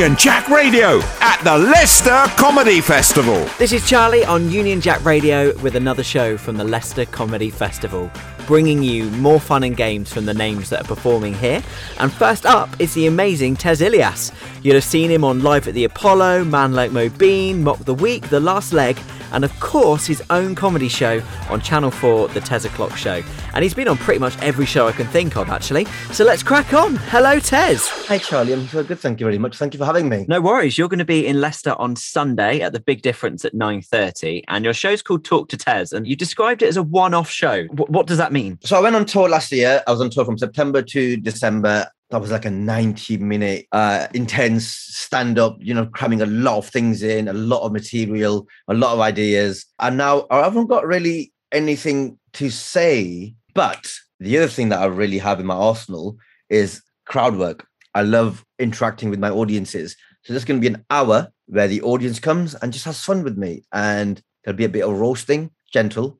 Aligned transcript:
Union 0.00 0.16
Jack 0.16 0.48
Radio 0.48 1.00
at 1.20 1.42
the 1.44 1.58
Leicester 1.58 2.24
Comedy 2.38 2.80
Festival. 2.80 3.46
This 3.58 3.70
is 3.70 3.86
Charlie 3.86 4.24
on 4.24 4.50
Union 4.50 4.80
Jack 4.80 5.04
Radio 5.04 5.54
with 5.58 5.76
another 5.76 6.02
show 6.02 6.38
from 6.38 6.56
the 6.56 6.64
Leicester 6.64 7.04
Comedy 7.04 7.50
Festival, 7.50 8.10
bringing 8.46 8.82
you 8.82 9.10
more 9.10 9.38
fun 9.38 9.62
and 9.62 9.76
games 9.76 10.10
from 10.10 10.24
the 10.24 10.32
names 10.32 10.70
that 10.70 10.80
are 10.80 10.88
performing 10.88 11.34
here. 11.34 11.62
And 11.98 12.10
first 12.10 12.46
up 12.46 12.80
is 12.80 12.94
the 12.94 13.08
amazing 13.08 13.56
Tez 13.56 13.82
Ilyas. 13.82 14.32
You'll 14.62 14.76
have 14.76 14.84
seen 14.84 15.10
him 15.10 15.22
on 15.22 15.42
Live 15.42 15.68
at 15.68 15.74
the 15.74 15.84
Apollo, 15.84 16.44
Man 16.44 16.72
Like 16.72 16.92
Mobeen, 16.92 17.58
Mock 17.58 17.80
the 17.80 17.92
Week, 17.92 18.26
The 18.30 18.40
Last 18.40 18.72
Leg, 18.72 18.96
and 19.32 19.44
of 19.44 19.60
course 19.60 20.06
his 20.06 20.22
own 20.30 20.54
comedy 20.54 20.88
show 20.88 21.22
on 21.48 21.60
Channel 21.60 21.90
4, 21.90 22.28
The 22.28 22.40
Tez 22.40 22.64
O'Clock 22.64 22.96
Show. 22.96 23.22
And 23.54 23.62
he's 23.62 23.74
been 23.74 23.88
on 23.88 23.96
pretty 23.96 24.20
much 24.20 24.36
every 24.42 24.66
show 24.66 24.86
I 24.86 24.92
can 24.92 25.06
think 25.08 25.36
of, 25.36 25.48
actually. 25.48 25.86
So 26.12 26.24
let's 26.24 26.42
crack 26.42 26.72
on. 26.72 26.96
Hello, 26.96 27.38
Tez. 27.40 27.88
Hi, 28.06 28.18
Charlie. 28.18 28.52
I'm 28.52 28.66
so 28.68 28.82
good. 28.84 28.98
Thank 28.98 29.20
you 29.20 29.26
very 29.26 29.38
much. 29.38 29.56
Thank 29.56 29.74
you 29.74 29.78
for 29.78 29.84
having 29.84 30.08
me. 30.08 30.24
No 30.28 30.40
worries. 30.40 30.78
You're 30.78 30.88
going 30.88 30.98
to 30.98 31.04
be 31.04 31.26
in 31.26 31.40
Leicester 31.40 31.72
on 31.78 31.96
Sunday 31.96 32.60
at 32.60 32.72
the 32.72 32.80
Big 32.80 33.02
Difference 33.02 33.44
at 33.44 33.54
9.30. 33.54 34.44
And 34.48 34.64
your 34.64 34.74
show's 34.74 35.02
called 35.02 35.24
Talk 35.24 35.48
to 35.50 35.56
Tez. 35.56 35.92
And 35.92 36.06
you 36.06 36.16
described 36.16 36.62
it 36.62 36.66
as 36.68 36.76
a 36.76 36.82
one-off 36.82 37.30
show. 37.30 37.66
W- 37.68 37.86
what 37.92 38.06
does 38.06 38.18
that 38.18 38.32
mean? 38.32 38.58
So 38.62 38.76
I 38.76 38.80
went 38.80 38.96
on 38.96 39.04
tour 39.06 39.28
last 39.28 39.50
year. 39.52 39.82
I 39.86 39.90
was 39.90 40.00
on 40.00 40.10
tour 40.10 40.24
from 40.24 40.38
September 40.38 40.82
to 40.82 41.16
December. 41.16 41.86
That 42.10 42.20
was 42.20 42.32
like 42.32 42.44
a 42.44 42.50
90 42.50 43.18
minute 43.18 43.66
uh, 43.70 44.08
intense 44.14 44.66
stand 44.66 45.38
up, 45.38 45.56
you 45.60 45.72
know, 45.72 45.86
cramming 45.86 46.22
a 46.22 46.26
lot 46.26 46.58
of 46.58 46.68
things 46.68 47.02
in, 47.02 47.28
a 47.28 47.32
lot 47.32 47.64
of 47.64 47.72
material, 47.72 48.48
a 48.68 48.74
lot 48.74 48.94
of 48.94 49.00
ideas. 49.00 49.64
And 49.78 49.96
now 49.96 50.26
I 50.30 50.38
haven't 50.40 50.66
got 50.66 50.86
really 50.86 51.32
anything 51.52 52.18
to 52.34 52.50
say. 52.50 53.34
But 53.54 53.92
the 54.18 54.38
other 54.38 54.48
thing 54.48 54.70
that 54.70 54.80
I 54.80 54.86
really 54.86 55.18
have 55.18 55.38
in 55.38 55.46
my 55.46 55.54
arsenal 55.54 56.16
is 56.48 56.82
crowd 57.06 57.36
work. 57.36 57.66
I 57.94 58.02
love 58.02 58.44
interacting 58.58 59.10
with 59.10 59.18
my 59.18 59.30
audiences. 59.30 59.96
So 60.22 60.32
there's 60.32 60.44
going 60.44 60.60
to 60.60 60.68
be 60.68 60.74
an 60.74 60.84
hour 60.90 61.28
where 61.46 61.68
the 61.68 61.82
audience 61.82 62.20
comes 62.20 62.54
and 62.56 62.72
just 62.72 62.84
has 62.84 63.02
fun 63.02 63.24
with 63.24 63.38
me. 63.38 63.64
And 63.72 64.20
there'll 64.44 64.56
be 64.56 64.64
a 64.64 64.68
bit 64.68 64.84
of 64.84 64.98
roasting, 64.98 65.50
gentle, 65.72 66.18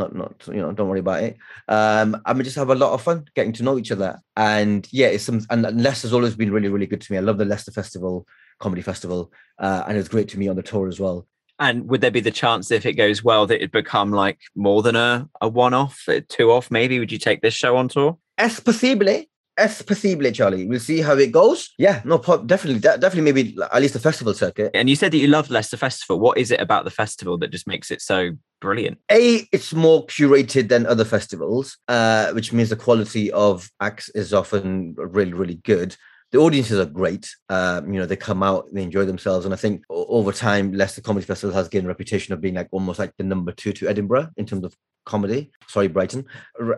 not 0.00 0.14
not 0.14 0.48
you 0.48 0.60
know 0.60 0.72
don't 0.72 0.88
worry 0.88 1.00
about 1.00 1.22
it. 1.22 1.36
Um 1.68 2.20
and 2.26 2.38
we 2.38 2.44
just 2.44 2.56
have 2.56 2.70
a 2.70 2.74
lot 2.74 2.92
of 2.92 3.02
fun 3.02 3.26
getting 3.36 3.52
to 3.54 3.62
know 3.62 3.78
each 3.78 3.92
other. 3.92 4.18
And 4.36 4.88
yeah 4.90 5.08
it's 5.08 5.24
some 5.24 5.40
and 5.50 5.62
leicester's 5.82 6.12
always 6.12 6.34
been 6.34 6.52
really 6.52 6.68
really 6.68 6.86
good 6.86 7.00
to 7.02 7.12
me. 7.12 7.18
I 7.18 7.22
love 7.22 7.38
the 7.38 7.44
leicester 7.44 7.70
festival 7.70 8.26
comedy 8.58 8.82
festival 8.82 9.32
uh, 9.58 9.84
and 9.86 9.96
it's 9.96 10.08
great 10.08 10.28
to 10.30 10.38
me 10.38 10.48
on 10.48 10.56
the 10.56 10.62
tour 10.62 10.88
as 10.88 11.00
well. 11.00 11.26
And 11.58 11.88
would 11.90 12.00
there 12.00 12.10
be 12.10 12.20
the 12.20 12.30
chance 12.30 12.70
if 12.70 12.86
it 12.86 12.94
goes 12.94 13.22
well 13.22 13.46
that 13.46 13.56
it'd 13.56 13.70
become 13.70 14.12
like 14.12 14.38
more 14.54 14.82
than 14.82 14.96
a, 14.96 15.28
a 15.42 15.48
one-off 15.48 16.04
a 16.08 16.22
two-off 16.22 16.70
maybe? 16.70 16.98
Would 16.98 17.12
you 17.12 17.18
take 17.18 17.42
this 17.42 17.54
show 17.54 17.76
on 17.76 17.88
tour? 17.88 18.16
Es 18.38 18.60
possible 18.60 19.24
es 19.60 19.82
possible, 19.82 20.30
Charlie. 20.32 20.66
We'll 20.66 20.80
see 20.80 21.00
how 21.00 21.16
it 21.16 21.32
goes. 21.32 21.70
Yeah, 21.78 22.00
no, 22.04 22.18
definitely, 22.18 22.80
definitely, 22.80 23.20
maybe 23.20 23.56
at 23.72 23.80
least 23.80 23.94
the 23.94 24.00
festival 24.00 24.34
circuit. 24.34 24.70
And 24.74 24.88
you 24.88 24.96
said 24.96 25.12
that 25.12 25.18
you 25.18 25.28
loved 25.28 25.50
Leicester 25.50 25.76
Festival. 25.76 26.18
What 26.18 26.38
is 26.38 26.50
it 26.50 26.60
about 26.60 26.84
the 26.84 26.90
festival 26.90 27.38
that 27.38 27.50
just 27.50 27.66
makes 27.66 27.90
it 27.90 28.00
so 28.00 28.30
brilliant? 28.60 28.98
A, 29.10 29.46
it's 29.52 29.72
more 29.72 30.06
curated 30.06 30.68
than 30.68 30.86
other 30.86 31.04
festivals, 31.04 31.78
uh, 31.88 32.32
which 32.32 32.52
means 32.52 32.70
the 32.70 32.76
quality 32.76 33.30
of 33.32 33.70
acts 33.80 34.08
is 34.10 34.32
often 34.32 34.94
really, 34.96 35.32
really 35.32 35.60
good. 35.64 35.96
The 36.32 36.38
audiences 36.38 36.78
are 36.78 36.86
great. 36.86 37.34
Um, 37.48 37.92
you 37.92 37.98
know, 37.98 38.06
they 38.06 38.16
come 38.16 38.42
out, 38.42 38.72
they 38.72 38.82
enjoy 38.82 39.04
themselves, 39.04 39.44
and 39.44 39.52
I 39.52 39.56
think 39.56 39.82
over 39.90 40.32
time, 40.32 40.72
Leicester 40.72 41.00
Comedy 41.00 41.26
Festival 41.26 41.54
has 41.54 41.68
gained 41.68 41.86
a 41.86 41.88
reputation 41.88 42.32
of 42.32 42.40
being 42.40 42.54
like 42.54 42.68
almost 42.70 42.98
like 42.98 43.12
the 43.16 43.24
number 43.24 43.52
two 43.52 43.72
to 43.72 43.88
Edinburgh 43.88 44.28
in 44.36 44.46
terms 44.46 44.64
of 44.64 44.76
comedy. 45.04 45.50
Sorry, 45.66 45.88
Brighton. 45.88 46.24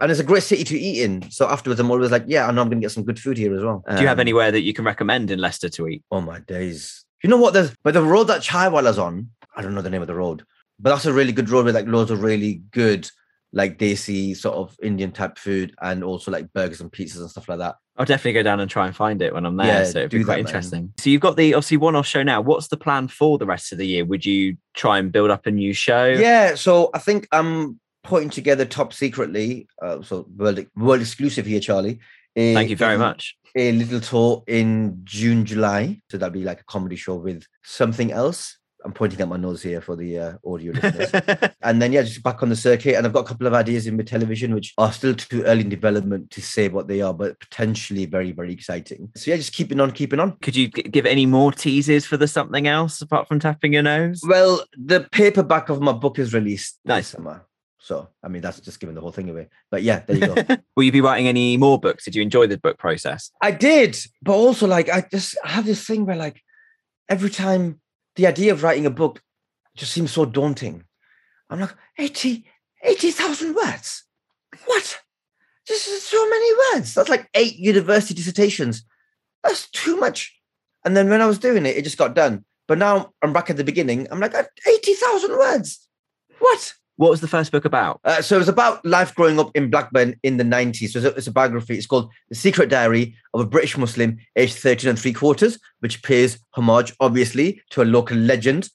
And 0.00 0.10
it's 0.10 0.20
a 0.20 0.24
great 0.24 0.42
city 0.42 0.64
to 0.64 0.78
eat 0.78 1.02
in. 1.02 1.30
So 1.30 1.48
afterwards, 1.48 1.80
I'm 1.80 1.90
always 1.90 2.10
like, 2.10 2.24
yeah, 2.26 2.46
I 2.46 2.50
know 2.50 2.62
I'm 2.62 2.68
going 2.68 2.80
to 2.80 2.84
get 2.84 2.92
some 2.92 3.04
good 3.04 3.20
food 3.20 3.36
here 3.36 3.54
as 3.54 3.62
well. 3.62 3.84
Do 3.88 4.00
you 4.00 4.08
have 4.08 4.18
um, 4.18 4.20
anywhere 4.20 4.50
that 4.50 4.62
you 4.62 4.72
can 4.72 4.84
recommend 4.84 5.30
in 5.30 5.38
Leicester 5.38 5.68
to 5.68 5.88
eat? 5.88 6.02
Oh 6.10 6.20
my 6.20 6.40
days. 6.40 7.04
You 7.22 7.30
know 7.30 7.36
what? 7.36 7.52
There's 7.52 7.74
but 7.82 7.94
the 7.94 8.02
road 8.02 8.24
that 8.24 8.42
Chaiwala's 8.42 8.98
on, 8.98 9.30
I 9.54 9.62
don't 9.62 9.74
know 9.74 9.82
the 9.82 9.90
name 9.90 10.02
of 10.02 10.08
the 10.08 10.14
road, 10.14 10.44
but 10.80 10.90
that's 10.90 11.06
a 11.06 11.12
really 11.12 11.32
good 11.32 11.50
road 11.50 11.66
with 11.66 11.74
like 11.74 11.86
loads 11.86 12.10
of 12.10 12.22
really 12.22 12.62
good 12.70 13.08
like 13.52 13.78
desi 13.78 14.36
sort 14.36 14.56
of 14.56 14.76
Indian 14.82 15.12
type 15.12 15.38
food 15.38 15.74
and 15.82 16.02
also 16.02 16.30
like 16.30 16.52
burgers 16.52 16.80
and 16.80 16.90
pizzas 16.90 17.18
and 17.18 17.30
stuff 17.30 17.48
like 17.48 17.58
that. 17.58 17.76
I'll 17.96 18.06
definitely 18.06 18.32
go 18.32 18.42
down 18.42 18.60
and 18.60 18.70
try 18.70 18.86
and 18.86 18.96
find 18.96 19.20
it 19.20 19.34
when 19.34 19.44
I'm 19.44 19.56
there. 19.56 19.66
Yeah, 19.66 19.84
so 19.84 19.98
it'd 19.98 20.10
be 20.10 20.24
quite 20.24 20.36
that, 20.36 20.40
interesting. 20.40 20.80
Man. 20.84 20.94
So 20.98 21.10
you've 21.10 21.20
got 21.20 21.36
the 21.36 21.54
obviously 21.54 21.76
one 21.76 21.94
off 21.94 22.06
show 22.06 22.22
now. 22.22 22.40
What's 22.40 22.68
the 22.68 22.78
plan 22.78 23.08
for 23.08 23.36
the 23.36 23.46
rest 23.46 23.70
of 23.72 23.78
the 23.78 23.86
year? 23.86 24.04
Would 24.04 24.24
you 24.24 24.56
try 24.74 24.98
and 24.98 25.12
build 25.12 25.30
up 25.30 25.46
a 25.46 25.50
new 25.50 25.74
show? 25.74 26.06
Yeah, 26.06 26.54
so 26.54 26.90
I 26.94 26.98
think 26.98 27.28
I'm 27.32 27.78
putting 28.02 28.30
together 28.30 28.64
top 28.64 28.92
secretly, 28.92 29.68
uh, 29.82 30.02
so 30.02 30.26
world, 30.36 30.64
world 30.74 31.00
exclusive 31.00 31.46
here, 31.46 31.60
Charlie. 31.60 32.00
A, 32.34 32.54
Thank 32.54 32.70
you 32.70 32.76
very 32.76 32.96
much. 32.96 33.36
A 33.54 33.72
little 33.72 34.00
tour 34.00 34.42
in 34.46 35.02
June, 35.04 35.44
July. 35.44 36.00
So 36.10 36.16
that'd 36.16 36.32
be 36.32 36.44
like 36.44 36.62
a 36.62 36.64
comedy 36.64 36.96
show 36.96 37.16
with 37.16 37.44
something 37.62 38.10
else. 38.10 38.56
I'm 38.84 38.92
pointing 38.92 39.20
at 39.20 39.28
my 39.28 39.36
nose 39.36 39.62
here 39.62 39.80
for 39.80 39.96
the 39.96 40.18
uh, 40.18 40.32
audio 40.44 40.72
listeners. 40.82 41.10
and 41.62 41.80
then, 41.80 41.92
yeah, 41.92 42.02
just 42.02 42.22
back 42.22 42.42
on 42.42 42.48
the 42.48 42.56
circuit. 42.56 42.96
And 42.96 43.06
I've 43.06 43.12
got 43.12 43.24
a 43.24 43.28
couple 43.28 43.46
of 43.46 43.54
ideas 43.54 43.86
in 43.86 43.96
the 43.96 44.04
television, 44.04 44.54
which 44.54 44.74
are 44.78 44.92
still 44.92 45.14
too 45.14 45.42
early 45.44 45.62
in 45.62 45.68
development 45.68 46.30
to 46.32 46.42
say 46.42 46.68
what 46.68 46.88
they 46.88 47.00
are, 47.00 47.14
but 47.14 47.38
potentially 47.40 48.06
very, 48.06 48.32
very 48.32 48.52
exciting. 48.52 49.10
So, 49.16 49.30
yeah, 49.30 49.36
just 49.36 49.52
keeping 49.52 49.80
on, 49.80 49.92
keeping 49.92 50.20
on. 50.20 50.36
Could 50.38 50.56
you 50.56 50.68
give 50.68 51.06
any 51.06 51.26
more 51.26 51.52
teases 51.52 52.06
for 52.06 52.16
the 52.16 52.28
something 52.28 52.66
else 52.66 53.00
apart 53.00 53.28
from 53.28 53.40
tapping 53.40 53.72
your 53.72 53.82
nose? 53.82 54.20
Well, 54.26 54.64
the 54.76 55.08
paperback 55.12 55.68
of 55.68 55.80
my 55.80 55.92
book 55.92 56.18
is 56.18 56.34
released 56.34 56.78
nice. 56.84 57.08
summer. 57.08 57.46
So, 57.78 58.08
I 58.22 58.28
mean, 58.28 58.42
that's 58.42 58.60
just 58.60 58.78
giving 58.78 58.94
the 58.94 59.00
whole 59.00 59.10
thing 59.10 59.28
away. 59.28 59.48
But 59.68 59.82
yeah, 59.82 60.04
there 60.06 60.16
you 60.16 60.26
go. 60.34 60.56
Will 60.76 60.84
you 60.84 60.92
be 60.92 61.00
writing 61.00 61.26
any 61.26 61.56
more 61.56 61.80
books? 61.80 62.04
Did 62.04 62.14
you 62.14 62.22
enjoy 62.22 62.46
the 62.46 62.56
book 62.56 62.78
process? 62.78 63.32
I 63.40 63.50
did. 63.50 63.98
But 64.22 64.34
also, 64.34 64.68
like, 64.68 64.88
I 64.88 65.04
just 65.10 65.36
have 65.42 65.66
this 65.66 65.84
thing 65.84 66.06
where, 66.06 66.14
like, 66.14 66.40
every 67.08 67.28
time 67.28 67.80
the 68.16 68.26
idea 68.26 68.52
of 68.52 68.62
writing 68.62 68.86
a 68.86 68.90
book 68.90 69.22
just 69.76 69.92
seems 69.92 70.12
so 70.12 70.24
daunting. 70.24 70.84
I'm 71.50 71.60
like, 71.60 71.74
80, 71.98 72.44
80,000 72.82 73.54
words. 73.54 74.04
What? 74.66 75.00
This 75.68 75.86
is 75.86 76.02
so 76.02 76.28
many 76.28 76.50
words. 76.74 76.94
That's 76.94 77.08
like 77.08 77.28
eight 77.34 77.56
university 77.56 78.14
dissertations. 78.14 78.84
That's 79.42 79.68
too 79.70 79.96
much. 79.96 80.36
And 80.84 80.96
then 80.96 81.08
when 81.08 81.20
I 81.20 81.26
was 81.26 81.38
doing 81.38 81.66
it, 81.66 81.76
it 81.76 81.84
just 81.84 81.98
got 81.98 82.14
done. 82.14 82.44
But 82.68 82.78
now 82.78 83.12
I'm 83.22 83.32
back 83.32 83.50
at 83.50 83.56
the 83.56 83.64
beginning. 83.64 84.08
I'm 84.10 84.20
like, 84.20 84.34
80,000 84.34 85.30
words. 85.32 85.86
What? 86.38 86.74
What 86.96 87.10
was 87.10 87.20
the 87.20 87.28
first 87.28 87.52
book 87.52 87.64
about? 87.64 88.00
Uh, 88.04 88.20
so 88.22 88.36
it 88.36 88.40
was 88.40 88.48
about 88.48 88.84
life 88.84 89.14
growing 89.14 89.40
up 89.40 89.50
in 89.54 89.70
Blackburn 89.70 90.14
in 90.22 90.36
the 90.36 90.44
90s. 90.44 90.90
So 90.90 90.98
it's 90.98 91.06
a, 91.06 91.14
it's 91.16 91.26
a, 91.26 91.32
biography. 91.32 91.76
It's 91.76 91.86
called 91.86 92.10
The 92.28 92.34
Secret 92.34 92.68
Diary 92.68 93.16
of 93.32 93.40
a 93.40 93.46
British 93.46 93.76
Muslim 93.76 94.18
aged 94.36 94.56
13 94.56 94.90
and 94.90 94.98
three 94.98 95.12
quarters, 95.12 95.58
which 95.80 96.02
pays 96.02 96.38
homage, 96.52 96.94
obviously, 97.00 97.62
to 97.70 97.82
a 97.82 97.84
local 97.84 98.16
legend 98.16 98.68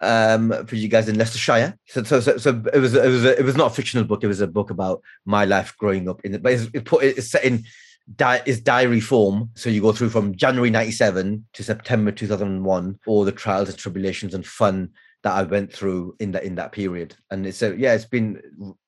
um, 0.00 0.66
for 0.66 0.76
you 0.76 0.88
guys 0.88 1.08
in 1.08 1.18
Leicestershire. 1.18 1.76
So, 1.86 2.04
so, 2.04 2.20
so, 2.20 2.36
so 2.36 2.62
it 2.72 2.78
was 2.78 2.94
it 2.94 3.08
was 3.08 3.24
a, 3.24 3.38
it 3.38 3.44
was 3.44 3.56
not 3.56 3.72
a 3.72 3.74
fictional 3.74 4.04
book. 4.04 4.22
It 4.22 4.28
was 4.28 4.40
a 4.40 4.46
book 4.46 4.70
about 4.70 5.02
my 5.24 5.44
life 5.44 5.74
growing 5.78 6.08
up 6.08 6.20
in 6.24 6.34
it, 6.34 6.42
but 6.42 6.52
it's, 6.52 6.68
it 6.72 6.84
put 6.84 7.02
it's 7.02 7.30
set 7.30 7.44
in 7.44 7.64
di- 8.14 8.42
is 8.46 8.60
diary 8.60 9.00
form. 9.00 9.50
So 9.54 9.70
you 9.70 9.80
go 9.80 9.92
through 9.92 10.10
from 10.10 10.36
January 10.36 10.70
97 10.70 11.46
to 11.54 11.62
September 11.62 12.12
2001, 12.12 12.98
all 13.06 13.24
the 13.24 13.32
trials 13.32 13.68
and 13.68 13.78
tribulations 13.78 14.34
and 14.34 14.46
fun 14.46 14.90
that 15.26 15.34
I 15.34 15.42
went 15.42 15.72
through 15.72 16.14
in 16.20 16.30
that 16.30 16.44
in 16.44 16.54
that 16.54 16.70
period. 16.70 17.16
And 17.32 17.44
it's 17.44 17.60
a, 17.60 17.76
yeah, 17.76 17.94
it's 17.94 18.04
been 18.04 18.40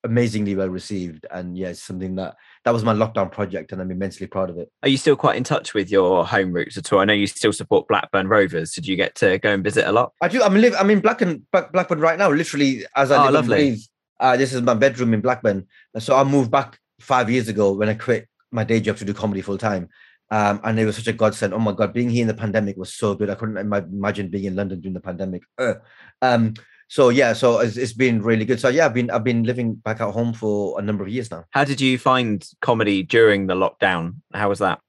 amazingly 0.05 0.55
well 0.55 0.69
received. 0.69 1.25
And 1.31 1.57
yeah, 1.57 1.67
it's 1.67 1.83
something 1.83 2.15
that 2.15 2.37
that 2.63 2.71
was 2.71 2.85
my 2.85 2.93
lockdown 2.93 3.29
project, 3.29 3.73
and 3.73 3.81
I'm 3.81 3.91
immensely 3.91 4.25
proud 4.25 4.49
of 4.49 4.57
it. 4.57 4.71
Are 4.81 4.87
you 4.87 4.95
still 4.95 5.17
quite 5.17 5.35
in 5.35 5.43
touch 5.43 5.73
with 5.73 5.91
your 5.91 6.25
home 6.25 6.53
roots 6.53 6.77
at 6.77 6.93
all? 6.93 6.99
I 6.99 7.05
know 7.05 7.11
you 7.11 7.27
still 7.27 7.51
support 7.51 7.89
Blackburn 7.89 8.29
Rovers. 8.29 8.71
Did 8.71 8.87
you 8.87 8.95
get 8.95 9.15
to 9.15 9.37
go 9.39 9.51
and 9.51 9.61
visit 9.61 9.85
a 9.85 9.91
lot? 9.91 10.13
I 10.21 10.29
do. 10.29 10.41
I'm 10.41 10.55
live. 10.55 10.75
I'm 10.79 10.89
in 10.89 11.01
Blackburn, 11.01 11.45
Blackburn 11.51 11.99
right 11.99 12.17
now. 12.17 12.29
Literally, 12.29 12.85
as 12.95 13.11
I 13.11 13.17
oh, 13.17 13.25
live 13.25 13.33
lovely. 13.33 13.57
Breathe, 13.57 13.79
uh, 14.21 14.37
this 14.37 14.53
is 14.53 14.61
my 14.61 14.75
bedroom 14.75 15.13
in 15.13 15.19
Blackburn. 15.19 15.67
So 15.97 16.15
I 16.15 16.23
moved 16.23 16.51
back 16.51 16.79
five 17.01 17.29
years 17.29 17.49
ago 17.49 17.73
when 17.73 17.89
I 17.89 17.95
quit 17.95 18.29
my 18.49 18.63
day 18.63 18.79
job 18.79 18.95
to 18.97 19.03
do 19.03 19.13
comedy 19.13 19.41
full 19.41 19.57
time. 19.57 19.89
Um, 20.31 20.61
and 20.63 20.79
it 20.79 20.85
was 20.85 20.95
such 20.95 21.07
a 21.07 21.13
godsend. 21.13 21.53
Oh 21.53 21.59
my 21.59 21.71
god, 21.71 21.93
being 21.93 22.09
here 22.09 22.21
in 22.21 22.27
the 22.27 22.33
pandemic 22.33 22.77
was 22.77 22.93
so 22.93 23.15
good. 23.15 23.29
I 23.29 23.35
couldn't 23.35 23.57
imagine 23.57 24.29
being 24.29 24.45
in 24.45 24.55
London 24.55 24.79
during 24.79 24.93
the 24.93 24.99
pandemic. 24.99 25.43
Uh, 25.57 25.75
um, 26.21 26.53
so 26.87 27.09
yeah, 27.09 27.33
so 27.33 27.59
it's, 27.59 27.77
it's 27.77 27.93
been 27.93 28.21
really 28.21 28.45
good. 28.45 28.59
So 28.59 28.69
yeah, 28.69 28.85
I've 28.85 28.93
been 28.93 29.09
I've 29.09 29.23
been 29.23 29.43
living 29.43 29.75
back 29.75 30.01
at 30.01 30.11
home 30.11 30.33
for 30.33 30.79
a 30.79 30.81
number 30.81 31.03
of 31.03 31.09
years 31.09 31.31
now. 31.31 31.45
How 31.51 31.63
did 31.63 31.81
you 31.81 31.97
find 31.97 32.45
comedy 32.61 33.03
during 33.03 33.47
the 33.47 33.55
lockdown? 33.55 34.15
How 34.33 34.49
was 34.49 34.59
that? 34.59 34.79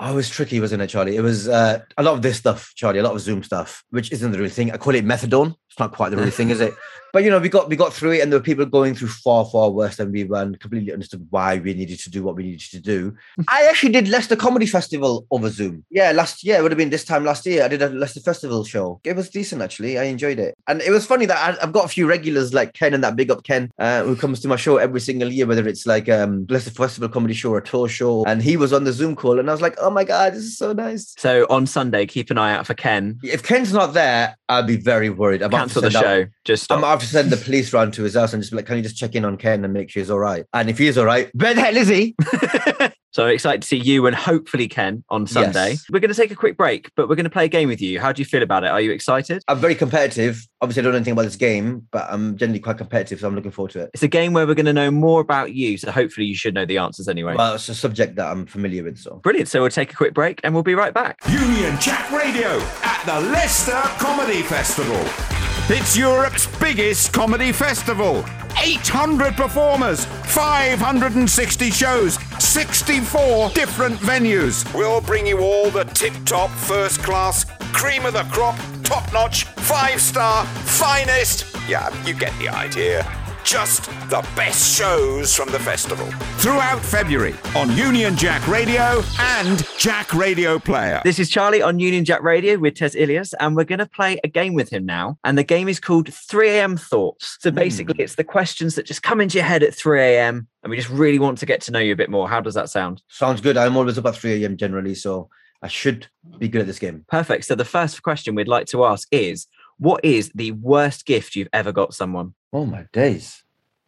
Oh, 0.00 0.12
it 0.12 0.14
was 0.14 0.30
tricky, 0.30 0.60
wasn't 0.60 0.82
it, 0.82 0.88
Charlie? 0.88 1.16
It 1.16 1.22
was 1.22 1.48
uh, 1.48 1.80
a 1.96 2.02
lot 2.04 2.14
of 2.14 2.22
this 2.22 2.36
stuff, 2.36 2.72
Charlie, 2.76 3.00
a 3.00 3.02
lot 3.02 3.14
of 3.14 3.20
Zoom 3.20 3.42
stuff, 3.42 3.82
which 3.90 4.12
isn't 4.12 4.30
the 4.30 4.38
real 4.38 4.48
thing. 4.48 4.70
I 4.70 4.76
call 4.76 4.94
it 4.94 5.04
methadone 5.04 5.56
It's 5.78 5.80
not 5.80 5.92
quite 5.92 6.08
the 6.08 6.16
real 6.16 6.30
thing, 6.30 6.50
is 6.50 6.60
it? 6.60 6.74
But 7.12 7.24
you 7.24 7.30
know, 7.30 7.38
we 7.38 7.48
got 7.48 7.68
we 7.68 7.76
got 7.76 7.92
through 7.92 8.12
it, 8.12 8.20
and 8.20 8.30
there 8.30 8.38
were 8.38 8.44
people 8.44 8.66
going 8.66 8.94
through 8.94 9.08
far, 9.08 9.44
far 9.46 9.70
worse 9.70 9.96
than 9.96 10.12
we 10.12 10.24
were, 10.24 10.42
and 10.42 10.60
completely 10.60 10.92
understood 10.92 11.26
why 11.30 11.58
we 11.58 11.74
needed 11.74 11.98
to 12.00 12.10
do 12.10 12.22
what 12.22 12.36
we 12.36 12.42
needed 12.42 12.70
to 12.70 12.80
do. 12.80 13.16
I 13.48 13.64
actually 13.64 13.92
did 13.92 14.08
Leicester 14.08 14.36
Comedy 14.36 14.66
Festival 14.66 15.26
over 15.30 15.48
Zoom. 15.48 15.84
Yeah, 15.90 16.12
last 16.12 16.44
year 16.44 16.58
it 16.58 16.62
would 16.62 16.70
have 16.70 16.78
been 16.78 16.90
this 16.90 17.04
time 17.04 17.24
last 17.24 17.46
year. 17.46 17.64
I 17.64 17.68
did 17.68 17.82
a 17.82 17.88
Leicester 17.88 18.20
Festival 18.20 18.64
show. 18.64 19.00
It 19.04 19.16
was 19.16 19.30
decent 19.30 19.62
actually. 19.62 19.98
I 19.98 20.04
enjoyed 20.04 20.38
it, 20.38 20.56
and 20.66 20.82
it 20.82 20.90
was 20.90 21.06
funny 21.06 21.26
that 21.26 21.38
I, 21.38 21.62
I've 21.62 21.72
got 21.72 21.86
a 21.86 21.88
few 21.88 22.06
regulars 22.06 22.52
like 22.52 22.74
Ken 22.74 22.92
and 22.92 23.02
that 23.02 23.16
big 23.16 23.30
up 23.30 23.42
Ken 23.42 23.70
uh, 23.78 24.04
who 24.04 24.14
comes 24.14 24.40
to 24.40 24.48
my 24.48 24.56
show 24.56 24.76
every 24.76 25.00
single 25.00 25.32
year, 25.32 25.46
whether 25.46 25.66
it's 25.66 25.86
like 25.86 26.08
um 26.08 26.46
Leicester 26.50 26.70
Festival 26.70 27.08
comedy 27.08 27.34
show 27.34 27.52
or 27.52 27.58
a 27.58 27.64
tour 27.64 27.88
show, 27.88 28.24
and 28.26 28.42
he 28.42 28.56
was 28.56 28.72
on 28.72 28.84
the 28.84 28.92
Zoom 28.92 29.16
call, 29.16 29.38
and 29.38 29.48
I 29.48 29.52
was 29.52 29.62
like, 29.62 29.76
oh 29.80 29.90
my 29.90 30.04
god, 30.04 30.34
this 30.34 30.42
is 30.42 30.58
so 30.58 30.72
nice. 30.72 31.14
So 31.16 31.46
on 31.48 31.66
Sunday, 31.66 32.04
keep 32.04 32.30
an 32.30 32.38
eye 32.38 32.52
out 32.52 32.66
for 32.66 32.74
Ken. 32.74 33.18
If 33.22 33.42
Ken's 33.42 33.72
not 33.72 33.94
there, 33.94 34.36
I'd 34.48 34.66
be 34.66 34.76
very 34.76 35.10
worried. 35.10 35.42
I'm 35.42 35.50
Cancel 35.68 35.82
the 35.82 35.88
about 35.88 36.00
to 36.00 36.06
send 36.06 36.06
out- 36.06 36.24
show. 36.26 36.30
Just 36.44 36.62
I'm 36.72 36.78
stop. 36.78 36.78
about 36.78 37.00
to 37.00 37.06
send 37.06 37.30
the 37.30 37.36
police 37.36 37.72
round 37.72 37.94
to 37.94 38.02
his 38.02 38.14
house 38.14 38.32
and 38.32 38.42
just 38.42 38.52
be 38.52 38.56
like, 38.56 38.66
can 38.66 38.76
you 38.76 38.82
just 38.82 38.96
check 38.96 39.14
in 39.14 39.24
on 39.24 39.36
Ken 39.36 39.64
and 39.64 39.72
make 39.72 39.90
sure 39.90 40.00
he's 40.02 40.10
all 40.10 40.18
right? 40.18 40.44
And 40.52 40.68
if 40.70 40.78
he 40.78 40.86
is 40.88 40.98
all 40.98 41.04
right, 41.06 41.30
where 41.34 41.54
the 41.54 41.60
hell 41.60 41.76
is 41.76 41.88
he? 41.88 42.14
so 43.10 43.26
excited 43.26 43.62
to 43.62 43.68
see 43.68 43.76
you 43.76 44.06
and 44.06 44.14
hopefully 44.14 44.68
Ken 44.68 45.02
on 45.08 45.26
Sunday. 45.26 45.70
Yes. 45.70 45.84
We're 45.90 46.00
going 46.00 46.12
to 46.12 46.16
take 46.20 46.30
a 46.30 46.36
quick 46.36 46.56
break, 46.56 46.90
but 46.96 47.08
we're 47.08 47.16
going 47.16 47.24
to 47.24 47.30
play 47.30 47.46
a 47.46 47.48
game 47.48 47.68
with 47.68 47.80
you. 47.80 48.00
How 48.00 48.12
do 48.12 48.20
you 48.20 48.26
feel 48.26 48.42
about 48.42 48.64
it? 48.64 48.70
Are 48.70 48.80
you 48.80 48.92
excited? 48.92 49.42
I'm 49.48 49.58
very 49.58 49.74
competitive. 49.74 50.46
Obviously, 50.60 50.80
I 50.80 50.84
don't 50.84 50.92
know 50.92 50.96
anything 50.96 51.12
about 51.12 51.22
this 51.24 51.36
game, 51.36 51.86
but 51.90 52.06
I'm 52.10 52.36
generally 52.36 52.60
quite 52.60 52.78
competitive, 52.78 53.20
so 53.20 53.28
I'm 53.28 53.34
looking 53.34 53.50
forward 53.50 53.72
to 53.72 53.80
it. 53.82 53.90
It's 53.94 54.02
a 54.02 54.08
game 54.08 54.32
where 54.32 54.46
we're 54.46 54.54
going 54.54 54.66
to 54.66 54.72
know 54.72 54.90
more 54.90 55.20
about 55.20 55.54
you. 55.54 55.78
So 55.78 55.90
hopefully 55.90 56.26
you 56.26 56.34
should 56.34 56.54
know 56.54 56.64
the 56.66 56.78
answers 56.78 57.08
anyway. 57.08 57.34
Well, 57.34 57.54
it's 57.54 57.68
a 57.68 57.74
subject 57.74 58.16
that 58.16 58.30
I'm 58.30 58.46
familiar 58.46 58.84
with, 58.84 58.98
so. 58.98 59.16
Brilliant. 59.16 59.48
So 59.48 59.60
we'll 59.60 59.70
take 59.70 59.92
a 59.92 59.96
quick 59.96 60.14
break 60.14 60.40
and 60.44 60.54
we'll 60.54 60.62
be 60.62 60.74
right 60.74 60.94
back. 60.94 61.18
Union 61.28 61.78
Jack 61.80 62.10
Radio 62.10 62.58
at 62.82 63.02
the 63.04 63.20
Leicester 63.30 63.80
Comedy 63.98 64.42
Festival. 64.42 65.37
It's 65.70 65.98
Europe's 65.98 66.46
biggest 66.58 67.12
comedy 67.12 67.52
festival. 67.52 68.24
800 68.58 69.34
performers, 69.34 70.06
560 70.06 71.70
shows, 71.70 72.14
64 72.42 73.50
different 73.50 73.96
venues. 73.96 74.64
We'll 74.74 75.02
bring 75.02 75.26
you 75.26 75.40
all 75.40 75.68
the 75.68 75.84
tip 75.84 76.14
top, 76.24 76.48
first 76.48 77.02
class, 77.02 77.44
cream 77.74 78.06
of 78.06 78.14
the 78.14 78.24
crop, 78.32 78.58
top 78.82 79.12
notch, 79.12 79.44
five 79.44 80.00
star, 80.00 80.46
finest. 80.46 81.44
Yeah, 81.68 81.92
you 82.06 82.14
get 82.14 82.32
the 82.38 82.48
idea. 82.48 83.27
Just 83.48 83.86
the 84.10 84.20
best 84.36 84.76
shows 84.76 85.34
from 85.34 85.50
the 85.50 85.58
festival. 85.58 86.04
Throughout 86.36 86.84
February 86.84 87.34
on 87.56 87.74
Union 87.74 88.14
Jack 88.14 88.46
Radio 88.46 89.02
and 89.18 89.66
Jack 89.78 90.12
Radio 90.12 90.58
Player. 90.58 91.00
This 91.02 91.18
is 91.18 91.30
Charlie 91.30 91.62
on 91.62 91.78
Union 91.80 92.04
Jack 92.04 92.22
Radio 92.22 92.58
with 92.58 92.74
Tez 92.74 92.94
Ilyas, 92.94 93.32
and 93.40 93.56
we're 93.56 93.64
going 93.64 93.78
to 93.78 93.86
play 93.86 94.20
a 94.22 94.28
game 94.28 94.52
with 94.52 94.68
him 94.68 94.84
now. 94.84 95.16
And 95.24 95.38
the 95.38 95.44
game 95.44 95.66
is 95.66 95.80
called 95.80 96.12
3 96.12 96.50
a.m. 96.50 96.76
Thoughts. 96.76 97.38
So 97.40 97.48
hmm. 97.48 97.56
basically, 97.56 98.04
it's 98.04 98.16
the 98.16 98.22
questions 98.22 98.74
that 98.74 98.84
just 98.84 99.02
come 99.02 99.18
into 99.18 99.38
your 99.38 99.46
head 99.46 99.62
at 99.62 99.74
3 99.74 99.98
a.m. 99.98 100.46
And 100.62 100.68
we 100.68 100.76
just 100.76 100.90
really 100.90 101.18
want 101.18 101.38
to 101.38 101.46
get 101.46 101.62
to 101.62 101.72
know 101.72 101.78
you 101.78 101.94
a 101.94 101.96
bit 101.96 102.10
more. 102.10 102.28
How 102.28 102.42
does 102.42 102.52
that 102.52 102.68
sound? 102.68 103.00
Sounds 103.08 103.40
good. 103.40 103.56
I'm 103.56 103.78
always 103.78 103.96
up 103.96 104.04
at 104.04 104.16
3 104.16 104.42
a.m. 104.44 104.58
generally, 104.58 104.94
so 104.94 105.30
I 105.62 105.68
should 105.68 106.06
be 106.36 106.48
good 106.48 106.60
at 106.60 106.66
this 106.66 106.78
game. 106.78 107.06
Perfect. 107.08 107.46
So 107.46 107.54
the 107.54 107.64
first 107.64 108.02
question 108.02 108.34
we'd 108.34 108.46
like 108.46 108.66
to 108.66 108.84
ask 108.84 109.08
is 109.10 109.46
what 109.78 110.04
is 110.04 110.30
the 110.34 110.52
worst 110.52 111.06
gift 111.06 111.34
you've 111.34 111.48
ever 111.54 111.72
got 111.72 111.94
someone? 111.94 112.34
Oh, 112.52 112.64
my 112.64 112.86
days. 112.92 113.42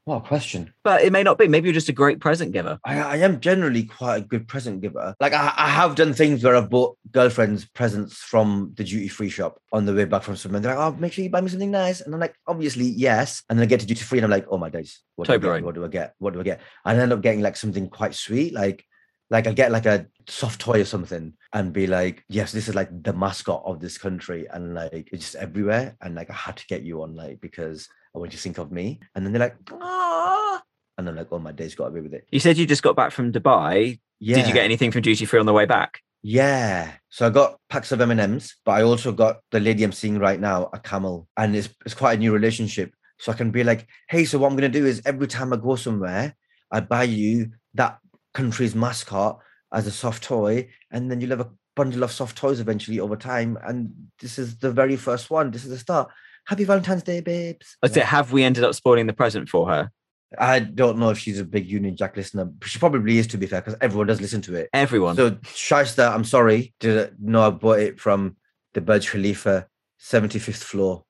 What 0.04 0.24
a 0.24 0.26
question. 0.26 0.72
But 0.82 1.02
it 1.02 1.12
may 1.12 1.22
not 1.22 1.38
be. 1.38 1.46
Maybe 1.46 1.68
you're 1.68 1.74
just 1.74 1.90
a 1.90 1.92
great 1.92 2.20
present 2.20 2.52
giver. 2.52 2.80
I, 2.84 3.00
I 3.00 3.16
am 3.18 3.38
generally 3.38 3.84
quite 3.84 4.16
a 4.16 4.20
good 4.22 4.48
present 4.48 4.80
giver. 4.80 5.14
Like 5.20 5.34
I, 5.34 5.52
I 5.56 5.68
have 5.68 5.94
done 5.94 6.14
things 6.14 6.42
where 6.42 6.56
I've 6.56 6.70
bought 6.70 6.96
girlfriends 7.12 7.66
presents 7.66 8.16
from 8.16 8.72
the 8.76 8.82
duty 8.82 9.08
free 9.08 9.28
shop 9.28 9.60
on 9.72 9.84
the 9.84 9.94
way 9.94 10.06
back 10.06 10.22
from 10.22 10.36
somewhere. 10.36 10.60
They're 10.60 10.74
like, 10.74 10.94
"Oh, 10.94 10.98
make 10.98 11.12
sure 11.12 11.22
you 11.22 11.30
buy 11.30 11.42
me 11.42 11.48
something 11.48 11.70
nice," 11.70 12.00
and 12.00 12.14
I'm 12.14 12.18
like, 12.18 12.34
"Obviously, 12.46 12.86
yes." 12.86 13.42
And 13.48 13.58
then 13.58 13.64
I 13.64 13.66
get 13.66 13.80
to 13.80 13.86
duty 13.86 14.02
free, 14.02 14.18
and 14.18 14.24
I'm 14.24 14.30
like, 14.30 14.46
"Oh 14.50 14.56
my 14.56 14.70
days, 14.70 15.00
what 15.16 15.28
do, 15.28 15.38
get? 15.38 15.62
what 15.62 15.74
do 15.74 15.84
I 15.84 15.88
get? 15.88 16.14
What 16.18 16.32
do 16.32 16.40
I 16.40 16.44
get?" 16.44 16.60
And 16.84 16.98
I 16.98 17.02
end 17.02 17.12
up 17.12 17.20
getting 17.20 17.42
like 17.42 17.56
something 17.56 17.88
quite 17.88 18.14
sweet, 18.14 18.54
like 18.54 18.84
like 19.28 19.46
I 19.46 19.52
get 19.52 19.70
like 19.70 19.86
a 19.86 20.06
soft 20.26 20.60
toy 20.60 20.80
or 20.80 20.86
something, 20.86 21.34
and 21.52 21.72
be 21.72 21.86
like, 21.86 22.24
"Yes, 22.28 22.52
this 22.52 22.68
is 22.68 22.74
like 22.74 22.88
the 23.02 23.12
mascot 23.12 23.62
of 23.64 23.80
this 23.80 23.98
country," 23.98 24.48
and 24.50 24.74
like 24.74 25.10
it's 25.12 25.24
just 25.24 25.34
everywhere. 25.36 25.94
And 26.00 26.14
like 26.14 26.30
I 26.30 26.34
had 26.34 26.56
to 26.56 26.66
get 26.66 26.82
you 26.82 27.02
on 27.02 27.14
like 27.14 27.40
because 27.40 27.88
I 28.14 28.18
want 28.18 28.32
you 28.32 28.36
to 28.38 28.42
think 28.42 28.58
of 28.58 28.72
me. 28.72 29.00
And 29.14 29.24
then 29.24 29.32
they're 29.32 29.40
like, 29.40 29.56
"Ah," 29.72 30.62
and 30.98 31.08
I'm 31.08 31.16
like, 31.16 31.28
"Oh 31.30 31.38
my 31.38 31.52
days, 31.52 31.74
got 31.74 31.86
away 31.86 32.00
with 32.00 32.14
it." 32.14 32.26
You 32.30 32.40
said 32.40 32.58
you 32.58 32.66
just 32.66 32.82
got 32.82 32.96
back 32.96 33.12
from 33.12 33.32
Dubai. 33.32 34.00
Yeah. 34.18 34.36
Did 34.36 34.48
you 34.48 34.54
get 34.54 34.64
anything 34.64 34.90
from 34.90 35.02
duty 35.02 35.24
free 35.24 35.40
on 35.40 35.46
the 35.46 35.52
way 35.52 35.64
back? 35.64 36.00
Yeah. 36.22 36.92
So 37.08 37.26
I 37.26 37.30
got 37.30 37.58
packs 37.70 37.92
of 37.92 38.00
M&Ms, 38.00 38.54
but 38.64 38.72
I 38.72 38.82
also 38.82 39.12
got 39.12 39.38
the 39.50 39.60
lady 39.60 39.82
I'm 39.84 39.92
seeing 39.92 40.18
right 40.18 40.38
now, 40.38 40.68
a 40.72 40.78
camel. 40.78 41.26
And 41.36 41.56
it's 41.56 41.70
it's 41.86 41.94
quite 41.94 42.14
a 42.14 42.18
new 42.18 42.32
relationship. 42.32 42.92
So 43.18 43.32
I 43.32 43.34
can 43.34 43.50
be 43.50 43.64
like, 43.64 43.86
hey, 44.08 44.24
so 44.24 44.38
what 44.38 44.48
I'm 44.50 44.56
gonna 44.56 44.68
do 44.68 44.86
is 44.86 45.02
every 45.04 45.26
time 45.26 45.52
I 45.52 45.56
go 45.56 45.76
somewhere, 45.76 46.34
I 46.70 46.80
buy 46.80 47.04
you 47.04 47.52
that 47.74 47.98
country's 48.34 48.74
mascot 48.74 49.40
as 49.72 49.86
a 49.86 49.90
soft 49.90 50.24
toy, 50.24 50.68
and 50.90 51.10
then 51.10 51.20
you'll 51.20 51.30
have 51.30 51.40
a 51.40 51.50
bundle 51.76 52.02
of 52.02 52.12
soft 52.12 52.36
toys 52.36 52.60
eventually 52.60 53.00
over 53.00 53.16
time. 53.16 53.58
And 53.64 54.10
this 54.20 54.38
is 54.38 54.58
the 54.58 54.72
very 54.72 54.96
first 54.96 55.30
one. 55.30 55.50
This 55.50 55.64
is 55.64 55.70
the 55.70 55.78
start. 55.78 56.10
Happy 56.50 56.64
Valentine's 56.64 57.05
Day, 57.05 57.20
babes. 57.20 57.76
Let's 57.81 57.94
say, 57.94 58.00
have 58.00 58.32
we 58.32 58.43
ended 58.43 58.64
up 58.64 58.75
spoiling 58.75 59.06
the 59.06 59.12
present 59.12 59.49
for 59.49 59.69
her? 59.69 59.93
I 60.37 60.58
don't 60.58 60.99
know 60.99 61.11
if 61.11 61.19
she's 61.19 61.38
a 61.38 61.44
big 61.44 61.64
Union 61.70 61.94
Jack 61.94 62.17
listener. 62.17 62.50
She 62.64 62.81
probably 62.81 63.19
is, 63.19 63.29
to 63.29 63.38
be 63.38 63.47
fair, 63.47 63.61
because 63.61 63.76
everyone 63.81 64.08
does 64.08 64.20
listen 64.20 64.43
to 64.43 64.56
it. 64.56 64.69
Everyone. 64.73 65.14
So 65.14 65.38
Shyster, 65.55 66.02
I'm 66.02 66.25
sorry. 66.25 66.75
Did 66.81 66.99
uh, 66.99 67.11
no, 67.20 67.47
I 67.47 67.50
bought 67.50 67.79
it 67.79 68.00
from 68.00 68.37
the 68.75 68.81
Burj 68.81 69.11
Khalifa 69.11 69.69
75th 70.00 70.64
floor 70.64 71.05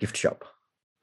gift 0.00 0.18
shop. 0.18 0.44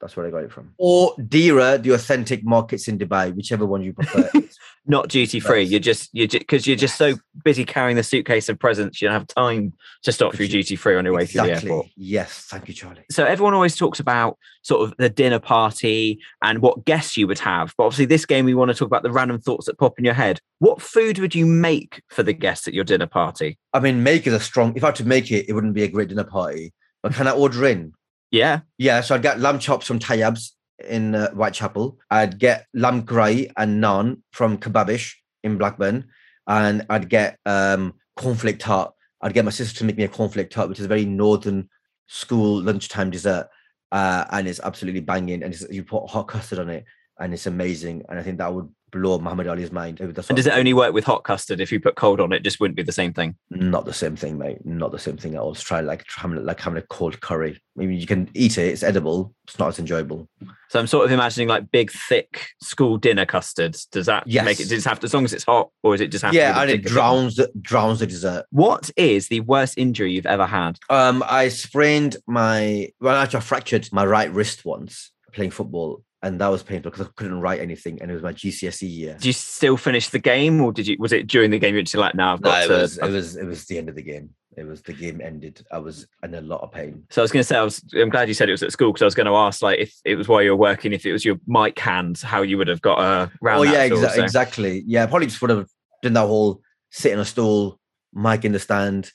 That's 0.00 0.16
where 0.16 0.28
I 0.28 0.30
got 0.30 0.44
it 0.44 0.52
from. 0.52 0.74
Or 0.78 1.16
Deira, 1.16 1.82
the 1.82 1.90
authentic 1.90 2.44
markets 2.44 2.86
in 2.86 3.00
Dubai, 3.00 3.34
whichever 3.34 3.66
one 3.66 3.82
you 3.82 3.94
prefer. 3.94 4.30
not 4.86 5.08
duty 5.08 5.38
free. 5.38 5.62
You're 5.62 5.80
just 5.80 6.10
you're 6.12 6.26
because 6.26 6.66
you're 6.66 6.76
just 6.76 6.96
so 6.96 7.14
busy 7.44 7.64
carrying 7.64 7.96
the 7.96 8.02
suitcase 8.02 8.48
of 8.48 8.58
presents, 8.58 9.00
you 9.00 9.08
don't 9.08 9.14
have 9.14 9.26
time 9.28 9.72
to 10.02 10.12
stop 10.12 10.34
through 10.34 10.48
duty 10.48 10.74
free 10.76 10.96
on 10.96 11.04
your 11.04 11.14
way 11.14 11.26
through 11.26 11.42
the 11.42 11.52
airport. 11.52 11.86
Yes, 11.96 12.46
thank 12.50 12.66
you, 12.68 12.74
Charlie. 12.74 13.04
So 13.10 13.24
everyone 13.24 13.54
always 13.54 13.76
talks 13.76 14.00
about 14.00 14.38
sort 14.62 14.88
of 14.88 14.96
the 14.96 15.08
dinner 15.08 15.38
party 15.38 16.20
and 16.42 16.60
what 16.60 16.84
guests 16.84 17.16
you 17.16 17.26
would 17.28 17.38
have. 17.38 17.74
But 17.76 17.84
obviously, 17.84 18.06
this 18.06 18.26
game 18.26 18.44
we 18.44 18.54
want 18.54 18.70
to 18.70 18.74
talk 18.74 18.86
about 18.86 19.02
the 19.02 19.12
random 19.12 19.40
thoughts 19.40 19.66
that 19.66 19.78
pop 19.78 19.98
in 19.98 20.04
your 20.04 20.14
head. 20.14 20.40
What 20.58 20.82
food 20.82 21.18
would 21.18 21.34
you 21.34 21.46
make 21.46 22.02
for 22.08 22.22
the 22.22 22.32
guests 22.32 22.66
at 22.66 22.74
your 22.74 22.84
dinner 22.84 23.06
party? 23.06 23.58
I 23.72 23.80
mean, 23.80 24.02
make 24.02 24.26
is 24.26 24.34
a 24.34 24.40
strong. 24.40 24.76
If 24.76 24.82
I 24.82 24.88
had 24.88 24.96
to 24.96 25.06
make 25.06 25.30
it, 25.30 25.48
it 25.48 25.52
wouldn't 25.52 25.74
be 25.74 25.84
a 25.84 25.88
great 25.88 26.08
dinner 26.08 26.24
party. 26.24 26.72
But 27.02 27.14
can 27.14 27.26
I 27.26 27.32
order 27.32 27.66
in? 27.66 27.92
Yeah, 28.30 28.60
Yeah, 28.78 29.02
so 29.02 29.14
I'd 29.14 29.22
get 29.22 29.40
lamb 29.40 29.58
chops 29.58 29.86
from 29.86 29.98
Tayyab's 29.98 30.56
in 30.88 31.14
uh, 31.14 31.30
Whitechapel. 31.30 31.98
I'd 32.10 32.38
get 32.38 32.66
lamb 32.74 33.02
karai 33.02 33.50
and 33.56 33.82
naan 33.82 34.22
from 34.32 34.58
Kebabish 34.58 35.14
in 35.42 35.58
Blackburn, 35.58 36.08
and 36.46 36.84
I'd 36.90 37.08
get 37.08 37.38
um, 37.46 37.94
cornflake 38.18 38.58
tart. 38.58 38.92
I'd 39.20 39.34
get 39.34 39.44
my 39.44 39.50
sister 39.50 39.78
to 39.78 39.84
make 39.84 39.96
me 39.96 40.04
a 40.04 40.08
cornflake 40.08 40.50
tart, 40.50 40.68
which 40.68 40.78
is 40.78 40.84
a 40.84 40.88
very 40.88 41.04
northern 41.04 41.68
school 42.08 42.60
lunchtime 42.62 43.10
dessert, 43.10 43.48
uh, 43.92 44.24
and 44.30 44.48
it's 44.48 44.60
absolutely 44.60 45.00
banging. 45.00 45.42
And 45.42 45.58
you 45.70 45.84
put 45.84 46.10
hot 46.10 46.28
custard 46.28 46.58
on 46.58 46.68
it, 46.68 46.84
and 47.18 47.32
it's 47.32 47.46
amazing. 47.46 48.04
And 48.08 48.18
I 48.18 48.22
think 48.22 48.38
that 48.38 48.52
would 48.52 48.68
blow 48.92 49.18
Muhammad 49.18 49.48
Ali's 49.48 49.72
mind. 49.72 50.00
And 50.00 50.14
does 50.14 50.46
it 50.46 50.52
only 50.52 50.74
work 50.74 50.92
with 50.92 51.04
hot 51.04 51.24
custard? 51.24 51.60
If 51.60 51.72
you 51.72 51.80
put 51.80 51.96
cold 51.96 52.20
on 52.20 52.32
it, 52.32 52.36
it 52.36 52.44
just 52.44 52.60
wouldn't 52.60 52.76
be 52.76 52.82
the 52.82 52.92
same 52.92 53.12
thing. 53.12 53.34
Not 53.50 53.84
the 53.84 53.92
same 53.92 54.14
thing, 54.14 54.38
mate. 54.38 54.64
Not 54.64 54.92
the 54.92 54.98
same 54.98 55.16
thing. 55.16 55.34
I 55.34 55.40
always 55.40 55.62
try 55.62 55.80
like 55.80 56.04
having 56.14 56.44
like 56.44 56.60
having 56.60 56.78
a 56.78 56.86
cold 56.86 57.20
curry. 57.20 57.60
I 57.76 57.80
mean, 57.80 57.98
you 57.98 58.06
can 58.06 58.28
eat 58.34 58.58
it; 58.58 58.68
it's 58.68 58.82
edible. 58.82 59.34
It's 59.44 59.58
not 59.58 59.68
as 59.68 59.78
enjoyable. 59.78 60.28
So 60.68 60.78
I'm 60.78 60.86
sort 60.86 61.06
of 61.06 61.12
imagining 61.12 61.48
like 61.48 61.70
big, 61.70 61.90
thick 61.90 62.46
school 62.60 62.98
dinner 62.98 63.26
custards. 63.26 63.86
Does 63.86 64.06
that 64.06 64.26
make 64.26 64.60
it? 64.60 64.68
Does 64.68 64.72
it 64.72 64.88
have 64.88 65.00
to, 65.00 65.06
as 65.06 65.14
long 65.14 65.24
as 65.24 65.32
it's 65.32 65.44
hot, 65.44 65.70
or 65.82 65.94
is 65.94 66.00
it 66.00 66.08
just 66.08 66.24
have 66.24 66.34
yeah, 66.34 66.60
and 66.60 66.70
it 66.70 66.84
drowns 66.84 67.36
the, 67.36 67.50
drowns 67.60 68.00
the 68.00 68.06
dessert. 68.06 68.44
What 68.50 68.90
is 68.96 69.28
the 69.28 69.40
worst 69.40 69.78
injury 69.78 70.12
you've 70.12 70.26
ever 70.26 70.46
had? 70.46 70.78
Um, 70.90 71.24
I 71.26 71.48
sprained 71.48 72.16
my 72.26 72.90
well, 73.00 73.16
actually, 73.16 73.38
I 73.38 73.40
fractured 73.40 73.88
my 73.92 74.04
right 74.04 74.32
wrist 74.32 74.64
once 74.64 75.10
playing 75.32 75.50
football, 75.50 76.04
and 76.22 76.40
that 76.40 76.48
was 76.48 76.62
painful 76.62 76.90
because 76.90 77.06
I 77.06 77.10
couldn't 77.16 77.40
write 77.40 77.60
anything, 77.60 78.00
and 78.00 78.10
it 78.10 78.14
was 78.14 78.22
my 78.22 78.32
GCSE 78.32 78.88
year. 78.88 79.14
Did 79.14 79.24
you 79.26 79.32
still 79.32 79.76
finish 79.76 80.08
the 80.08 80.18
game, 80.18 80.60
or 80.60 80.72
did 80.72 80.86
you? 80.86 80.96
Was 80.98 81.12
it 81.12 81.26
during 81.26 81.50
the 81.50 81.58
game 81.58 81.74
you're 81.74 81.84
like, 82.00 82.14
now 82.14 82.34
I've 82.34 82.40
No, 82.40 82.50
got 82.50 82.64
it 82.64 82.66
to? 82.68 82.72
was 82.74 82.98
it 82.98 83.10
was 83.10 83.36
it 83.36 83.44
was 83.44 83.64
the 83.66 83.78
end 83.78 83.88
of 83.88 83.94
the 83.96 84.02
game. 84.02 84.30
It 84.56 84.64
was 84.64 84.82
the 84.82 84.92
game 84.92 85.20
ended. 85.22 85.64
I 85.72 85.78
was 85.78 86.06
in 86.22 86.34
a 86.34 86.40
lot 86.42 86.60
of 86.60 86.70
pain. 86.72 87.04
So 87.10 87.22
I 87.22 87.24
was 87.24 87.32
going 87.32 87.40
to 87.40 87.44
say, 87.46 87.56
I 87.56 87.62
was. 87.62 87.82
I'm 87.96 88.10
glad 88.10 88.28
you 88.28 88.34
said 88.34 88.48
it 88.48 88.52
was 88.52 88.62
at 88.62 88.70
school 88.70 88.92
because 88.92 89.02
I 89.02 89.06
was 89.06 89.14
going 89.14 89.26
to 89.26 89.34
ask, 89.34 89.62
like, 89.62 89.78
if 89.78 89.94
it 90.04 90.16
was 90.16 90.28
while 90.28 90.42
you 90.42 90.50
were 90.50 90.56
working, 90.56 90.92
if 90.92 91.06
it 91.06 91.12
was 91.12 91.24
your 91.24 91.36
mic 91.46 91.78
hands, 91.78 92.22
how 92.22 92.42
you 92.42 92.58
would 92.58 92.68
have 92.68 92.82
got 92.82 92.98
uh, 92.98 93.28
around. 93.42 93.58
oh 93.60 93.62
yeah, 93.62 93.88
exa- 93.88 94.14
so- 94.14 94.22
exactly. 94.22 94.84
Yeah, 94.86 95.06
probably 95.06 95.26
just 95.26 95.40
would 95.40 95.50
have 95.50 95.66
done 96.02 96.12
that 96.12 96.26
whole 96.26 96.60
sit 96.90 97.12
in 97.12 97.18
a 97.18 97.24
stool, 97.24 97.80
mic 98.12 98.44
in 98.44 98.52
the 98.52 98.58
stand, 98.58 99.10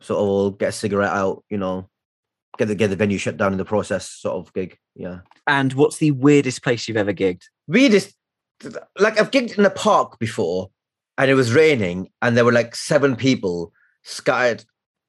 sort 0.00 0.18
of 0.20 0.28
all 0.28 0.50
get 0.52 0.68
a 0.68 0.72
cigarette 0.72 1.10
out, 1.10 1.44
you 1.50 1.58
know, 1.58 1.90
get 2.58 2.66
the 2.68 2.74
get 2.74 2.90
the 2.90 2.96
venue 2.96 3.18
shut 3.18 3.36
down 3.36 3.52
in 3.52 3.58
the 3.58 3.64
process, 3.64 4.08
sort 4.10 4.36
of 4.36 4.52
gig. 4.52 4.76
Yeah. 4.94 5.20
And 5.46 5.72
what's 5.72 5.98
the 5.98 6.10
weirdest 6.10 6.62
place 6.62 6.86
you've 6.88 6.96
ever 6.96 7.12
gigged? 7.12 7.44
weirdest 7.66 8.14
like 8.98 9.20
I've 9.20 9.30
gigged 9.30 9.56
in 9.58 9.64
a 9.64 9.70
park 9.70 10.18
before 10.18 10.70
and 11.16 11.30
it 11.30 11.34
was 11.34 11.52
raining 11.52 12.08
and 12.22 12.36
there 12.36 12.44
were 12.44 12.52
like 12.52 12.74
seven 12.74 13.14
people 13.14 13.72
scattered 14.02 14.64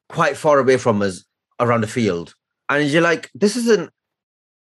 quite 0.09 0.37
far 0.37 0.59
away 0.59 0.77
from 0.77 1.01
us 1.01 1.23
around 1.59 1.81
the 1.81 1.87
field. 1.87 2.35
And 2.69 2.87
you're 2.89 3.01
like, 3.01 3.31
this 3.33 3.55
isn't 3.55 3.89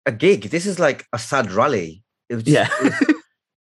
a 0.06 0.12
gig. 0.12 0.44
This 0.51 0.65
is 0.65 0.79
like 0.79 1.06
a 1.12 1.20
sad 1.20 1.51
rally. 1.51 2.03
It 2.29 2.36
was 2.36 2.44
Yeah. 2.48 2.70
it, 2.82 2.84
was, 2.84 3.01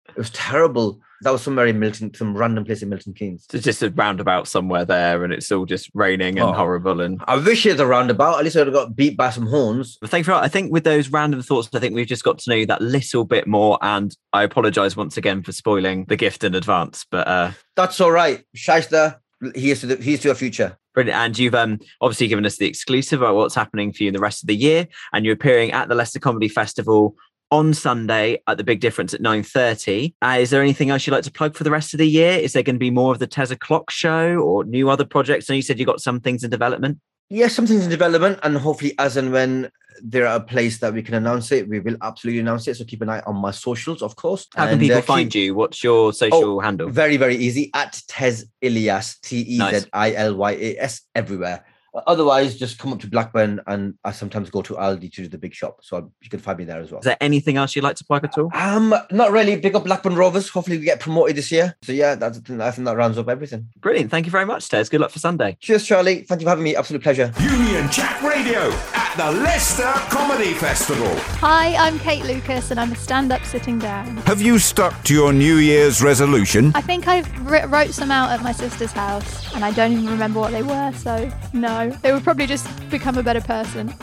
it 0.10 0.18
was 0.18 0.30
terrible. 0.32 1.00
That 1.22 1.32
was 1.32 1.42
somewhere 1.42 1.66
in 1.66 1.80
Milton, 1.80 2.14
some 2.14 2.36
random 2.36 2.66
place 2.66 2.82
in 2.82 2.90
Milton 2.90 3.14
Keynes. 3.14 3.46
It's 3.54 3.64
just 3.64 3.82
a 3.82 3.90
roundabout 3.90 4.48
somewhere 4.48 4.84
there, 4.86 5.24
and 5.24 5.32
it's 5.32 5.52
all 5.52 5.66
just 5.66 5.90
raining 5.94 6.38
and 6.40 6.50
Oh. 6.50 6.54
horrible. 6.54 7.00
And 7.02 7.22
I 7.26 7.38
wish 7.38 7.66
it 7.66 7.72
was 7.72 7.80
a 7.80 7.88
roundabout. 7.88 8.38
At 8.38 8.44
least 8.44 8.56
I 8.58 8.60
would 8.60 8.68
have 8.68 8.74
got 8.76 8.96
beat 8.96 9.16
by 9.16 9.30
some 9.30 9.48
horns. 9.48 9.98
But 10.02 10.10
thank 10.10 10.28
you 10.28 10.34
for 10.34 10.40
I 10.40 10.48
think 10.50 10.72
with 10.74 10.84
those 10.84 11.10
random 11.10 11.42
thoughts, 11.42 11.70
I 11.74 11.80
think 11.80 11.96
we've 11.96 12.06
just 12.06 12.24
got 12.24 12.40
to 12.40 12.50
know 12.50 12.56
you 12.58 12.66
that 12.68 12.82
little 12.82 13.24
bit 13.26 13.48
more. 13.48 13.78
And 13.82 14.16
I 14.34 14.44
apologise 14.44 14.96
once 14.98 15.16
again 15.18 15.42
for 15.42 15.52
spoiling 15.54 16.06
the 16.06 16.18
gift 16.18 16.44
in 16.44 16.54
advance. 16.54 17.06
But 17.10 17.28
uh 17.28 17.52
That's 17.76 18.00
all 18.02 18.12
right. 18.12 18.44
Shyster, 18.54 19.22
here's 19.56 19.80
to 19.82 19.88
the 19.88 19.96
here's 19.96 20.20
to 20.22 20.28
your 20.30 20.36
future. 20.36 20.78
brilliant. 20.94 21.18
And 21.20 21.40
you've 21.40 21.56
um 21.56 21.80
obviously 22.02 22.28
given 22.28 22.46
us 22.46 22.58
the 22.58 22.68
exclusive 22.68 23.22
about 23.22 23.36
what's 23.36 23.56
happening 23.56 23.94
for 23.94 24.04
you 24.04 24.10
in 24.10 24.14
the 24.14 24.20
rest 24.20 24.44
of 24.44 24.48
the 24.48 24.56
year. 24.56 24.88
And 25.14 25.24
you're 25.26 25.34
appearing 25.34 25.72
at 25.72 25.88
the 25.88 25.96
Leicester 25.96 26.20
Comedy 26.20 26.50
Festival 26.50 27.16
on 27.52 27.74
Sunday 27.74 28.42
at 28.48 28.58
the 28.58 28.64
Big 28.64 28.80
Difference 28.80 29.14
at 29.14 29.22
9.30. 29.22 30.14
Uh, 30.22 30.38
is 30.40 30.50
there 30.50 30.62
anything 30.62 30.90
else 30.90 31.06
you'd 31.06 31.14
like 31.14 31.24
to 31.24 31.32
plug 31.32 31.56
for 31.56 31.64
the 31.64 31.72
rest 31.72 31.94
of 31.94 31.98
the 32.00 32.08
year? 32.08 32.32
Is 32.34 32.54
there 32.54 32.64
going 32.64 32.76
to 32.76 32.80
be 32.80 32.92
more 32.92 33.12
of 33.14 33.20
the 33.20 33.28
Tez 33.28 33.52
O'Clock 33.52 33.92
show 33.92 34.38
or 34.38 34.64
new 34.64 34.90
other 34.90 35.06
projects? 35.06 35.50
And 35.50 35.56
you 35.56 35.62
said 35.62 35.80
you 35.80 35.86
got 35.86 36.02
some 36.02 36.20
things 36.20 36.44
in 36.44 36.50
development. 36.50 37.00
Yes, 37.30 37.56
something's 37.56 37.84
in 37.84 37.90
development, 37.90 38.38
and 38.44 38.56
hopefully, 38.56 38.94
as 39.00 39.18
and 39.18 39.32
when 39.32 39.72
there 40.04 40.28
are 40.28 40.36
a 40.36 40.40
place 40.40 40.78
that 40.78 40.94
we 40.94 41.02
can 41.02 41.16
announce 41.16 41.52
it, 41.52 41.68
we 41.68 41.80
will 41.80 41.98
absolutely 42.04 42.40
announce 42.40 42.68
it. 42.68 42.76
So 42.78 42.84
keep 42.86 43.02
an 43.02 43.10
eye 43.10 43.24
on 43.26 43.36
my 43.38 43.50
socials, 43.50 44.04
of 44.04 44.16
course. 44.16 44.46
How 44.56 44.66
can 44.66 44.74
And, 44.74 44.82
people 44.82 44.98
uh, 45.00 45.02
find 45.02 45.32
keep- 45.32 45.42
you? 45.42 45.56
What's 45.56 45.84
your 45.84 46.14
social 46.14 46.60
handle? 46.60 46.88
Very, 46.90 47.18
very 47.18 47.36
easy 47.36 47.72
at 47.74 48.00
Tez 48.08 48.46
Ilyas, 48.62 49.20
T 49.22 49.38
E 49.40 49.58
Z 49.58 49.88
I 49.92 50.14
L 50.14 50.36
Y 50.36 50.52
A 50.52 50.78
S, 50.78 51.02
everywhere. 51.16 51.66
Otherwise, 52.08 52.58
just 52.58 52.78
come 52.80 52.94
up 52.94 53.00
to 53.00 53.08
Blackburn, 53.08 53.62
and 53.68 53.96
I 54.04 54.12
sometimes 54.12 54.50
go 54.50 54.62
to 54.64 54.74
Aldi 54.74 55.12
to 55.14 55.22
do 55.24 55.28
the 55.28 55.38
big 55.38 55.54
shop. 55.54 55.80
So 55.82 56.12
you 56.22 56.30
can 56.30 56.40
find 56.40 56.58
me 56.58 56.66
there 56.66 56.82
as 56.82 56.92
well. 56.92 57.00
Is 57.00 57.06
there 57.06 57.18
anything 57.22 57.58
else 57.58 57.76
you'd 57.76 57.84
like 57.84 57.96
to 57.98 58.06
plug 58.06 58.24
at 58.24 58.38
all? 58.38 58.50
Um, 58.54 58.94
not 59.12 59.32
really. 59.32 59.56
Big 59.56 59.76
up 59.76 59.86
Blackburn 59.86 60.16
Rovers. 60.16 60.50
Hopefully, 60.50 60.78
we 60.78 60.86
get 60.86 61.00
promoted 61.00 61.36
this 61.36 61.52
year. 61.52 61.76
So 61.82 61.92
yeah, 61.92 62.16
that's 62.16 62.38
I 62.38 62.72
think 62.72 62.86
that 62.86 62.98
rounds 62.98 63.18
up 63.18 63.30
everything. 63.30 63.70
Brilliant. 63.80 64.12
Thank 64.12 64.26
you 64.26 64.32
very 64.32 64.46
much, 64.46 64.70
Tez. 64.70 64.90
Good 64.90 65.02
luck 65.02 65.12
for 65.12 65.20
Sunday. 65.20 65.58
Cheers, 65.62 65.86
Charlie. 65.86 66.22
Thank 66.22 66.42
you 66.42 66.46
for 66.46 66.50
having 66.50 66.64
me. 66.64 66.76
Absolute 66.76 67.04
pleasure. 67.04 67.32
Union 67.40 67.90
Jack 67.92 68.22
Radio 68.22 68.72
at 69.18 69.34
the 69.34 69.40
Leicester 69.40 69.92
Comedy 70.10 70.54
Festival. 70.54 71.14
Hi, 71.40 71.76
I'm 71.76 72.00
Kate 72.00 72.26
Lucas 72.26 72.72
and 72.72 72.80
I'm 72.80 72.92
a 72.92 72.96
stand 72.96 73.32
up 73.32 73.44
sitting 73.46 73.80
down. 73.80 74.18
Have 74.18 74.42
you 74.42 74.60
stuck 74.60 75.04
to 75.04 75.14
your 75.14 75.32
New 75.32 75.56
Year's 75.56 76.02
resolution? 76.02 76.72
I 76.76 76.82
think 76.82 77.08
I 77.08 77.22
wrote 77.42 77.94
some 77.94 78.12
out 78.12 78.32
at 78.32 78.42
my 78.42 78.52
sister's 78.52 78.92
house 78.92 79.54
and 79.54 79.64
I 79.64 79.72
don't 79.72 79.94
even 79.94 80.08
remember 80.08 80.40
what 80.40 80.52
they 80.52 80.64
were, 80.64 80.92
so 80.94 81.32
no. 81.54 81.90
They 82.02 82.12
would 82.12 82.24
probably 82.24 82.46
just 82.46 82.68
become 82.90 83.18
a 83.18 83.24
better 83.24 83.42
person. 83.42 83.90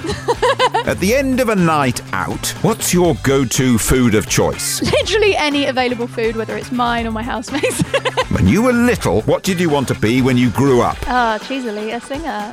At 0.84 0.98
the 0.98 1.14
end 1.14 1.40
of 1.40 1.48
a 1.48 1.56
night 1.56 2.00
out, 2.12 2.48
what's 2.62 2.94
your 2.94 3.14
go 3.22 3.44
to 3.44 3.78
food 3.78 4.14
of 4.14 4.28
choice? 4.28 4.82
Literally 4.92 5.36
any 5.36 5.66
available 5.66 6.06
food, 6.06 6.36
whether 6.36 6.56
it's 6.56 6.72
mine 6.72 7.06
or 7.06 7.10
my 7.10 7.22
housemate's. 7.22 7.82
When 8.32 8.48
you 8.48 8.62
were 8.62 8.72
little, 8.72 9.20
what 9.22 9.42
did 9.42 9.60
you 9.60 9.68
want 9.68 9.88
to 9.88 9.94
be 9.94 10.22
when 10.22 10.38
you 10.38 10.48
grew 10.50 10.80
up? 10.80 10.96
Ah, 11.06 11.38
cheesily, 11.46 11.92
a 11.92 12.00
singer. 12.00 12.52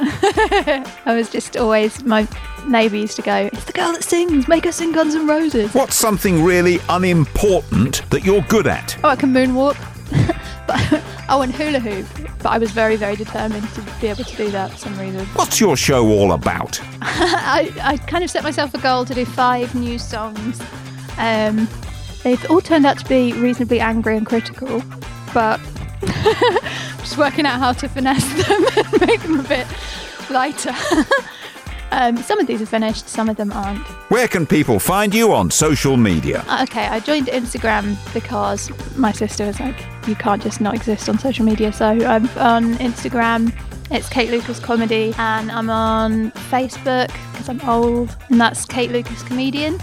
I 1.06 1.16
was 1.16 1.30
just 1.30 1.56
always, 1.56 2.04
my 2.04 2.28
neighbour 2.68 2.96
used 2.96 3.16
to 3.18 3.22
go, 3.22 3.50
It's 3.52 3.66
the 3.66 3.74
girl 3.74 3.92
that 3.94 4.04
sings, 4.04 4.48
make 4.48 4.66
her 4.66 4.72
sing 4.72 4.92
Guns 4.92 5.16
N' 5.16 5.28
Roses. 5.28 5.74
What's 5.74 5.96
something 5.96 6.44
really 6.44 6.80
unimportant 6.90 8.10
that 8.10 8.26
you're 8.26 8.42
good 8.44 8.68
at? 8.68 8.98
Oh, 9.04 9.10
I 9.10 9.16
can 9.16 9.34
moonwalk. 9.34 9.78
but 10.68 11.04
I 11.30 11.36
went 11.36 11.54
hula 11.56 11.80
hoop, 11.80 12.06
but 12.40 12.50
I 12.50 12.58
was 12.58 12.72
very, 12.72 12.96
very 12.96 13.16
determined 13.16 13.68
to 13.74 13.86
be 14.02 14.08
able 14.08 14.24
to 14.24 14.36
do 14.36 14.50
that 14.52 14.72
for 14.72 14.78
some 14.78 15.00
reason. 15.00 15.26
What's 15.28 15.60
your 15.60 15.78
show 15.78 16.08
all 16.08 16.34
about? 16.34 16.80
I, 17.02 17.72
I 17.82 17.98
kind 17.98 18.24
of 18.24 18.30
set 18.30 18.44
myself 18.44 18.74
a 18.74 18.80
goal 18.80 19.06
to 19.06 19.14
do 19.14 19.26
five 19.26 19.74
new 19.76 20.00
songs. 20.00 20.62
Um, 21.18 21.68
they've 22.24 22.50
all 22.50 22.62
turned 22.62 22.86
out 22.86 22.98
to 23.00 23.06
be 23.06 23.34
reasonably 23.34 23.80
angry 23.80 24.18
and 24.18 24.26
critical, 24.26 24.82
but 25.34 25.60
I'm 26.02 27.00
just 27.00 27.18
working 27.18 27.46
out 27.46 27.60
how 27.60 27.74
to 27.74 27.88
finesse 27.88 28.48
them 28.48 28.66
and 28.78 29.08
make 29.08 29.22
them 29.22 29.40
a 29.40 29.44
bit 29.44 29.68
lighter. 30.30 30.76
Um, 31.92 32.18
some 32.18 32.40
of 32.40 32.48
these 32.48 32.62
are 32.62 32.66
finished, 32.66 33.08
some 33.08 33.30
of 33.30 33.38
them 33.38 33.52
aren't. 33.52 33.86
Where 34.12 34.28
can 34.28 34.46
people 34.46 34.80
find 34.80 35.14
you 35.14 35.34
on 35.34 35.50
social 35.52 35.98
media? 35.98 36.44
Uh, 36.48 36.66
Okay, 36.70 36.86
I 36.88 37.00
joined 37.00 37.28
Instagram 37.28 37.96
because 38.14 38.70
my 38.96 39.12
sister 39.12 39.46
was 39.46 39.60
like, 39.60 39.76
you 40.08 40.16
can't 40.16 40.42
just 40.42 40.62
not 40.62 40.76
exist 40.76 41.10
on 41.10 41.18
social 41.18 41.46
media. 41.46 41.72
So 41.74 41.86
I'm 41.88 42.28
on 42.38 42.76
Instagram. 42.76 43.54
It's 43.92 44.08
Kate 44.08 44.30
Lucas 44.30 44.60
Comedy, 44.60 45.16
and 45.18 45.52
I'm 45.52 45.70
on 45.70 46.30
Facebook 46.52 47.08
because 47.32 47.50
I'm 47.50 47.60
old, 47.68 48.16
and 48.30 48.40
that's 48.40 48.66
Kate 48.66 48.92
Lucas 48.92 49.24
Comedian. 49.24 49.80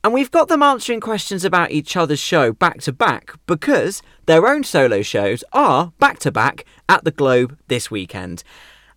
And 0.03 0.13
we've 0.13 0.31
got 0.31 0.49
them 0.49 0.61
answering 0.61 0.99
questions 1.01 1.43
about 1.43 1.71
each 1.71 1.97
other's 1.97 2.19
show 2.19 2.53
back 2.53 2.81
to 2.81 2.91
back 2.91 3.33
because 3.47 4.03
their 4.27 4.47
own 4.47 4.65
solo 4.65 5.01
shows 5.01 5.43
are 5.51 5.93
back 5.97 6.19
to 6.19 6.31
back 6.31 6.63
at 6.87 7.05
the 7.05 7.11
Globe 7.11 7.57
this 7.69 7.89
weekend. 7.89 8.43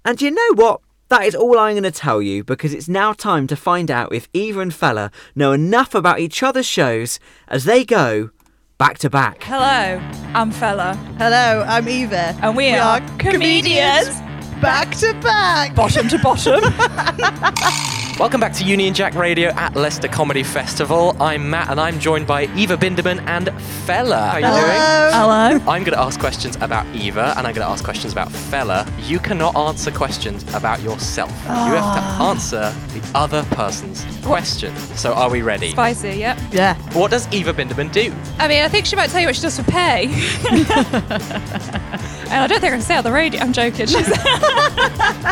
And 0.05 0.21
you 0.21 0.31
know 0.31 0.53
what? 0.55 0.83
That 1.11 1.25
is 1.25 1.35
all 1.35 1.59
I'm 1.59 1.73
going 1.75 1.83
to 1.83 1.91
tell 1.91 2.23
you 2.23 2.45
because 2.45 2.73
it's 2.73 2.89
now 2.89 3.13
time 3.13 3.49
to 3.49 3.57
find 3.57 3.91
out 3.91 4.15
if 4.15 4.29
Eva 4.33 4.61
and 4.61 4.73
Fella 4.73 5.11
know 5.35 5.51
enough 5.51 5.93
about 5.93 6.21
each 6.21 6.41
other's 6.41 6.67
shows 6.67 7.19
as 7.49 7.65
they 7.65 7.85
go 7.85 8.31
back 8.79 8.97
to 8.99 9.11
back. 9.11 9.43
Hello, 9.43 10.01
I'm 10.35 10.53
Fella, 10.53 10.95
Hello, 11.19 11.65
I'm 11.67 11.89
Eva. 11.89 12.37
and 12.41 12.57
we, 12.57 12.75
are, 12.77 13.01
comedians, 13.19 14.21
back 14.63 14.95
to 14.99 15.13
back. 15.15 15.75
bottom 15.75 16.07
to 16.09 16.19
bottom. 16.21 16.63
Welcome 18.21 18.43
back 18.43 18.53
to 18.57 18.65
Union 18.65 18.93
Jack 18.93 19.15
Radio 19.15 19.49
at 19.49 19.75
Leicester 19.75 20.07
Comedy 20.07 20.43
Festival. 20.43 21.17
I'm 21.23 21.49
Matt 21.49 21.71
and 21.71 21.81
I'm 21.81 21.99
joined 21.99 22.27
by 22.27 22.55
Eva 22.55 22.77
Bindeman 22.77 23.27
and 23.27 23.49
Fella. 23.87 24.19
How 24.19 24.33
are 24.33 24.41
you 24.41 24.47
doing? 24.47 24.61
Hello. 24.61 25.59
Hello. 25.59 25.73
I'm 25.73 25.85
going 25.85 25.97
to 25.97 25.99
ask 25.99 26.21
questions 26.21 26.57
about 26.57 26.85
Eva 26.95 27.33
and 27.39 27.47
I'm 27.47 27.55
going 27.55 27.67
to 27.67 27.73
ask 27.73 27.83
questions 27.83 28.13
about 28.13 28.31
Fella. 28.31 28.87
You 28.99 29.21
cannot 29.21 29.57
answer 29.57 29.91
questions 29.91 30.43
about 30.55 30.83
yourself. 30.83 31.31
You 31.31 31.49
have 31.49 31.95
to 31.95 32.03
ah. 32.03 32.31
answer 32.31 32.75
the 32.89 33.01
other 33.15 33.43
person's 33.53 34.05
question. 34.23 34.77
So 34.97 35.15
are 35.15 35.31
we 35.31 35.41
ready? 35.41 35.71
Spicy, 35.71 36.19
yep. 36.19 36.39
Yeah. 36.53 36.75
What 36.93 37.11
does 37.11 37.27
Eva 37.33 37.55
Binderman 37.55 37.91
do? 37.91 38.15
I 38.39 38.49
mean, 38.49 38.63
I 38.63 38.69
think 38.69 38.85
she 38.85 38.97
might 38.97 39.09
tell 39.09 39.23
you 39.23 39.29
what 39.29 39.37
she 39.37 39.41
does 39.41 39.59
for 39.59 39.65
pay. 39.65 40.09
and 42.31 42.43
I 42.43 42.47
don't 42.47 42.61
think 42.61 42.73
I 42.73 42.77
can 42.77 42.83
say 42.83 42.95
it 42.95 42.99
on 42.99 43.05
the 43.05 43.13
radio. 43.13 43.41
I'm 43.41 43.53
joking. 43.53 43.87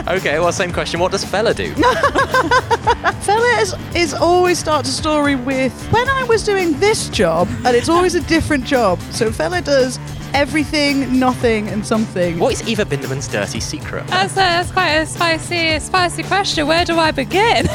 Okay, 0.09 0.39
well, 0.39 0.53
same 0.53 0.73
question. 0.73 1.01
What 1.01 1.13
does 1.13 1.25
Fella 1.25 1.53
do? 1.53 1.73
Fella 1.75 3.61
is, 3.61 3.75
is 3.95 4.15
always 4.15 4.59
starts 4.59 4.89
a 4.89 4.93
story 4.93 5.35
with 5.35 5.73
when 5.93 6.09
I 6.09 6.25
was 6.25 6.43
doing 6.45 6.79
this 6.81 7.09
job, 7.11 7.47
and 7.67 7.77
it's 7.77 7.89
always 7.91 8.15
a 8.15 8.21
different 8.23 8.65
job. 8.65 9.01
So 9.13 9.31
Fella 9.31 9.61
does 9.61 9.99
everything, 10.35 11.19
nothing, 11.19 11.69
and 11.69 11.85
something. 11.87 12.39
What 12.39 12.53
is 12.53 12.69
Eva 12.69 12.85
Bindeman's 12.85 13.29
dirty 13.29 13.61
secret? 13.61 14.07
That's, 14.09 14.33
uh, 14.33 14.41
that's 14.41 14.71
quite 14.73 14.91
a 14.91 15.07
spicy, 15.07 15.79
spicy 15.81 16.23
question. 16.23 16.67
Where 16.67 16.85
do 16.85 16.99
I 16.99 17.11
begin? 17.11 17.67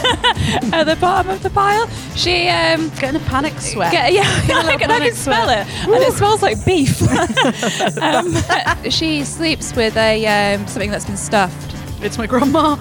At 0.74 0.84
the 0.86 0.98
bottom 1.00 1.32
of 1.32 1.42
the 1.44 1.50
pile, 1.50 1.88
she 2.16 2.48
um, 2.50 2.90
Getting 3.00 3.22
a 3.22 3.26
panic 3.26 3.60
sweat. 3.60 3.92
Get, 3.92 4.14
yeah, 4.14 4.24
Get 4.48 4.52
a 4.52 4.54
I 4.54 4.64
little 4.64 4.80
can, 4.80 4.92
I 4.92 5.00
can 5.00 5.02
panic 5.02 5.14
smell 5.14 5.50
it, 5.50 5.68
and 5.68 6.04
it 6.04 6.14
smells 6.14 6.42
like 6.42 6.64
beef. 6.66 7.02
um, 8.02 8.90
she 8.90 9.24
sleeps 9.24 9.76
with 9.76 9.96
a 9.98 10.26
um, 10.56 10.68
something 10.68 10.92
that's 10.92 11.06
been 11.06 11.18
stuffed. 11.18 11.72
It's 12.02 12.18
my 12.18 12.28
grandma. 12.28 12.76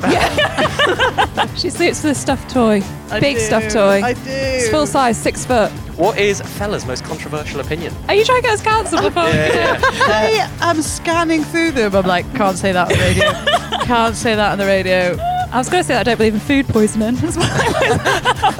She 1.57 1.71
sleeps 1.71 2.03
with 2.03 2.13
a 2.13 2.15
stuffed 2.15 2.51
toy, 2.51 2.83
I 3.11 3.21
big 3.21 3.37
do. 3.37 3.43
stuffed 3.43 3.71
toy. 3.71 4.03
I 4.03 4.15
do. 4.15 4.21
It's 4.27 4.69
full 4.69 4.87
size, 4.87 5.17
six 5.17 5.45
foot. 5.45 5.71
What 5.97 6.19
is 6.19 6.41
Fella's 6.41 6.87
most 6.87 7.05
controversial 7.05 7.61
opinion? 7.61 7.95
Are 8.09 8.15
you 8.15 8.25
trying 8.25 8.41
to 8.41 8.49
get 8.49 8.55
us 8.55 8.63
cancelled 8.63 9.03
oh. 9.03 9.09
before? 9.09 9.23
I 9.25 10.51
am 10.61 10.81
scanning 10.81 11.45
through 11.45 11.73
them. 11.73 11.95
I'm 11.95 12.07
like, 12.07 12.25
can't 12.35 12.57
say 12.57 12.73
that 12.73 12.91
on 12.91 12.99
the 12.99 13.05
radio. 13.05 13.31
can't 13.85 14.17
say 14.17 14.35
that 14.35 14.53
on 14.53 14.59
the 14.59 14.65
radio. 14.65 15.17
I 15.53 15.59
was 15.59 15.69
going 15.69 15.83
to 15.83 15.87
say 15.87 15.93
that 15.93 16.01
I 16.01 16.03
don't 16.05 16.17
believe 16.17 16.33
in 16.33 16.41
food 16.41 16.67
poisoning 16.67 17.23
as 17.23 17.37
well. 17.37 17.47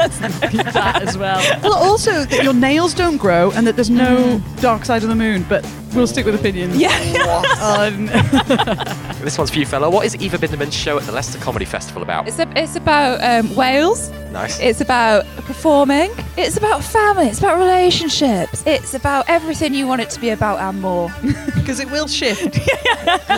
that 0.09 1.01
as 1.03 1.17
well. 1.17 1.61
Well, 1.63 1.73
also 1.73 2.25
that 2.25 2.45
your 2.45 2.53
nails 2.53 2.93
don't 2.93 3.17
grow 3.17 3.51
and 3.53 3.67
that 3.67 3.77
there's 3.77 3.89
no 3.89 4.39
mm. 4.39 4.61
dark 4.61 4.85
side 4.85 5.03
of 5.03 5.09
the 5.09 5.15
moon, 5.15 5.47
but 5.49 5.65
we'll 5.95 6.07
stick 6.07 6.25
with 6.27 6.35
opinions. 6.35 6.77
yeah. 6.77 6.93
Um, 7.63 8.07
This 9.23 9.39
one's 9.39 9.51
for 9.51 9.59
you, 9.61 9.67
fella. 9.67 9.89
What 9.89 10.05
is 10.05 10.17
Eva 10.17 10.37
Bindeman's 10.37 10.75
show 10.75 10.99
at 10.99 11.05
the 11.05 11.13
Leicester 11.13 11.39
Comedy 11.39 11.65
Festival 11.65 12.03
about? 12.03 12.27
It's, 12.27 12.41
a, 12.41 12.53
it's 12.57 12.75
about 12.75 13.23
um, 13.23 13.55
Wales. 13.55 14.11
Nice. 14.33 14.59
It's 14.59 14.81
about 14.81 15.25
performing. 15.47 16.11
It's 16.37 16.57
about 16.57 16.83
family. 16.83 17.27
It's 17.29 17.39
about 17.39 17.59
relationships. 17.59 18.65
It's 18.67 18.95
about 18.95 19.29
everything 19.29 19.75
you 19.75 19.87
want 19.87 20.01
it 20.03 20.11
to 20.11 20.21
be 20.21 20.31
about 20.31 20.59
and 20.59 20.81
more. 20.81 21.09
Because 21.63 21.79
it 21.79 21.89
will 21.93 22.09
shift 22.09 22.59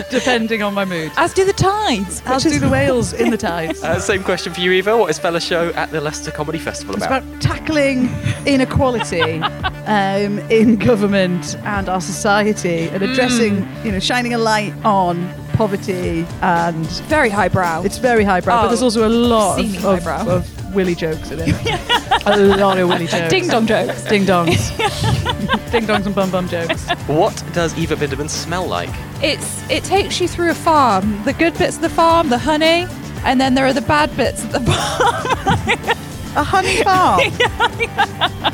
depending 0.09 0.63
on 0.63 0.73
my 0.73 0.83
mood. 0.83 1.11
As 1.15 1.31
do 1.31 1.45
the 1.45 1.53
tides. 1.53 2.23
As 2.25 2.41
do 2.41 2.57
the 2.57 2.67
whales 2.67 3.13
in 3.13 3.29
the 3.29 3.37
tides. 3.37 3.83
Uh, 3.83 3.99
same 3.99 4.23
question 4.23 4.51
for 4.51 4.61
you, 4.61 4.71
Eva. 4.71 4.97
What 4.97 5.11
is 5.11 5.19
Fella's 5.19 5.43
show 5.45 5.69
at 5.73 5.91
the 5.91 6.01
Leicester 6.01 6.31
Comedy 6.31 6.57
Festival 6.57 6.95
about? 6.95 7.21
It's 7.21 7.27
about? 7.27 7.45
about 7.45 7.57
tackling 7.59 8.09
inequality 8.47 9.41
um, 9.85 10.39
in 10.49 10.77
government 10.77 11.55
and 11.65 11.87
our 11.87 12.01
society 12.01 12.44
and 12.47 13.03
addressing, 13.03 13.57
mm. 13.57 13.85
you 13.85 13.91
know, 13.91 13.99
shining 13.99 14.33
a 14.33 14.37
light 14.37 14.73
on 14.85 15.29
poverty 15.53 16.25
and 16.41 16.85
Very 17.07 17.29
highbrow. 17.29 17.83
it's 17.83 17.97
very 17.97 18.23
highbrow, 18.23 18.61
but 18.61 18.65
Oh, 18.65 18.67
there's 18.67 18.83
also 18.83 19.07
a 19.07 19.09
lot 19.09 19.59
of, 19.59 19.85
of, 19.85 20.27
of 20.27 20.75
willy 20.75 20.95
jokes 20.95 21.31
in 21.31 21.39
it. 21.41 21.55
a 22.25 22.37
lot 22.37 22.77
of 22.77 22.89
willy 22.89 23.07
jokes. 23.07 23.29
Ding 23.29 23.47
dong 23.47 23.65
jokes. 23.65 24.03
Ding 24.03 24.23
dongs. 24.25 24.69
Ding 25.71 25.85
dongs 25.85 26.05
and 26.05 26.13
bum 26.13 26.29
bum 26.29 26.47
jokes. 26.49 26.89
What 27.07 27.43
does 27.53 27.77
Eva 27.77 27.95
Bindeman 27.95 28.29
smell 28.29 28.67
like? 28.67 28.89
It's 29.23 29.67
it 29.69 29.83
takes 29.83 30.19
you 30.19 30.27
through 30.27 30.51
a 30.51 30.55
farm. 30.55 31.23
The 31.23 31.33
good 31.33 31.57
bits 31.57 31.77
of 31.77 31.81
the 31.81 31.89
farm, 31.89 32.29
the 32.29 32.37
honey, 32.37 32.85
and 33.23 33.39
then 33.39 33.55
there 33.55 33.65
are 33.65 33.73
the 33.73 33.81
bad 33.81 34.15
bits 34.17 34.43
of 34.43 34.51
the 34.51 34.59
farm. 34.59 35.95
A 36.35 36.43
honey 36.43 36.83
farm. 36.83 37.21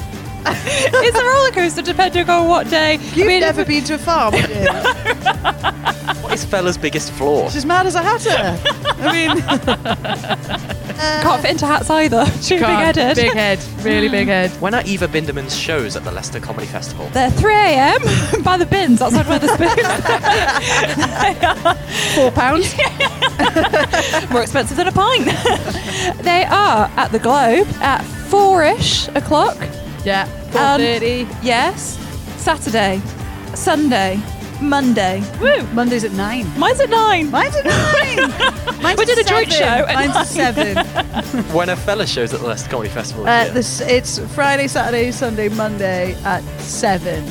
it's 0.45 1.17
a 1.17 1.23
roller 1.23 1.51
coaster 1.51 1.81
depending 1.81 2.29
on 2.29 2.47
what 2.47 2.69
day. 2.69 2.93
You've 3.13 3.25
I 3.25 3.27
mean, 3.27 3.39
never 3.41 3.65
been 3.65 3.83
to 3.85 3.95
a 3.95 3.97
farm, 3.97 4.33
have 4.33 4.49
you? 4.49 5.81
What 6.31 6.33
is 6.39 6.45
Fella's 6.45 6.77
biggest 6.77 7.11
flaw? 7.11 7.49
She's 7.49 7.65
mad 7.65 7.85
as 7.85 7.95
a 7.95 8.01
hatter. 8.01 8.57
I 9.01 9.11
mean, 9.11 9.31
uh, 9.41 11.19
can't 11.21 11.41
fit 11.41 11.51
into 11.51 11.65
hats 11.65 11.89
either. 11.89 12.23
Too 12.41 12.55
big 12.55 12.63
can't. 12.63 12.95
headed. 12.95 13.15
Big 13.17 13.33
head. 13.33 13.59
Really 13.83 14.07
big 14.07 14.27
mm. 14.27 14.31
head. 14.31 14.51
When 14.61 14.73
are 14.73 14.81
Eva 14.85 15.09
Bindeman's 15.09 15.53
shows 15.53 15.97
at 15.97 16.05
the 16.05 16.11
Leicester 16.11 16.39
Comedy 16.39 16.67
Festival? 16.67 17.09
They're 17.09 17.31
3 17.31 17.53
a.m. 17.53 18.01
by 18.43 18.55
the 18.55 18.65
bins 18.65 19.01
outside 19.01 19.25
Wetherspoons. 19.25 19.75
Four 22.15 22.31
pounds. 22.31 22.73
More 24.31 24.43
expensive 24.43 24.77
than 24.77 24.87
a 24.87 24.91
pint. 24.93 25.25
they 26.23 26.45
are 26.45 26.89
at 26.95 27.11
the 27.11 27.19
Globe 27.19 27.67
at 27.81 28.01
four-ish 28.29 29.09
o'clock. 29.09 29.57
Yeah. 30.03 30.23
Um, 30.53 30.81
4.30. 30.81 31.27
Yes. 31.43 31.97
Saturday, 32.37 33.01
Sunday, 33.53 34.19
Monday. 34.61 35.23
Woo! 35.39 35.63
Mondays 35.73 36.03
at 36.03 36.11
nine. 36.13 36.47
Mine's 36.57 36.79
at 36.79 36.89
nine. 36.89 37.29
Mine's 37.29 37.55
at 37.55 37.65
nine. 37.65 38.29
Mine's 38.81 38.97
We 38.97 39.05
did 39.05 39.17
a 39.17 39.23
joint 39.23 39.51
show 39.51 39.63
at 39.63 39.93
Mine's 39.95 40.15
at 40.15 40.23
seven. 40.27 40.85
When 41.53 41.69
are 41.69 41.75
Fella 41.75 42.07
shows 42.07 42.33
at 42.33 42.39
the 42.39 42.47
Leicester 42.47 42.69
Comedy 42.69 42.89
Festival? 42.89 43.27
Uh, 43.27 43.49
this 43.49 43.81
it's 43.81 44.19
Friday, 44.33 44.67
Saturday, 44.67 45.11
Sunday, 45.11 45.49
Monday 45.49 46.15
at 46.23 46.43
seven. 46.59 47.23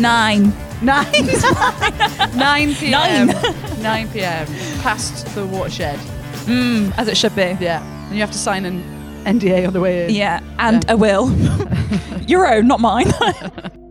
Nine. 0.00 0.52
Nine. 0.82 1.10
9 2.36 2.74
p.m. 2.74 3.26
Nine. 3.28 3.82
9 3.82 4.08
p.m. 4.10 4.46
Past 4.82 5.26
the 5.34 5.46
watershed. 5.46 5.98
Mm, 6.46 6.92
as 6.98 7.08
it 7.08 7.16
should 7.16 7.34
be. 7.34 7.56
Yeah. 7.60 7.82
And 8.06 8.14
you 8.14 8.20
have 8.20 8.30
to 8.32 8.38
sign 8.38 8.64
an 8.64 8.82
NDA 9.26 9.66
on 9.66 9.72
the 9.72 9.80
way 9.80 10.04
in. 10.04 10.14
Yeah, 10.14 10.40
and 10.58 10.88
a 10.88 10.96
will. 10.96 11.30
Your 12.28 12.46
own, 12.46 12.68
not 12.68 12.80
mine. 12.80 13.12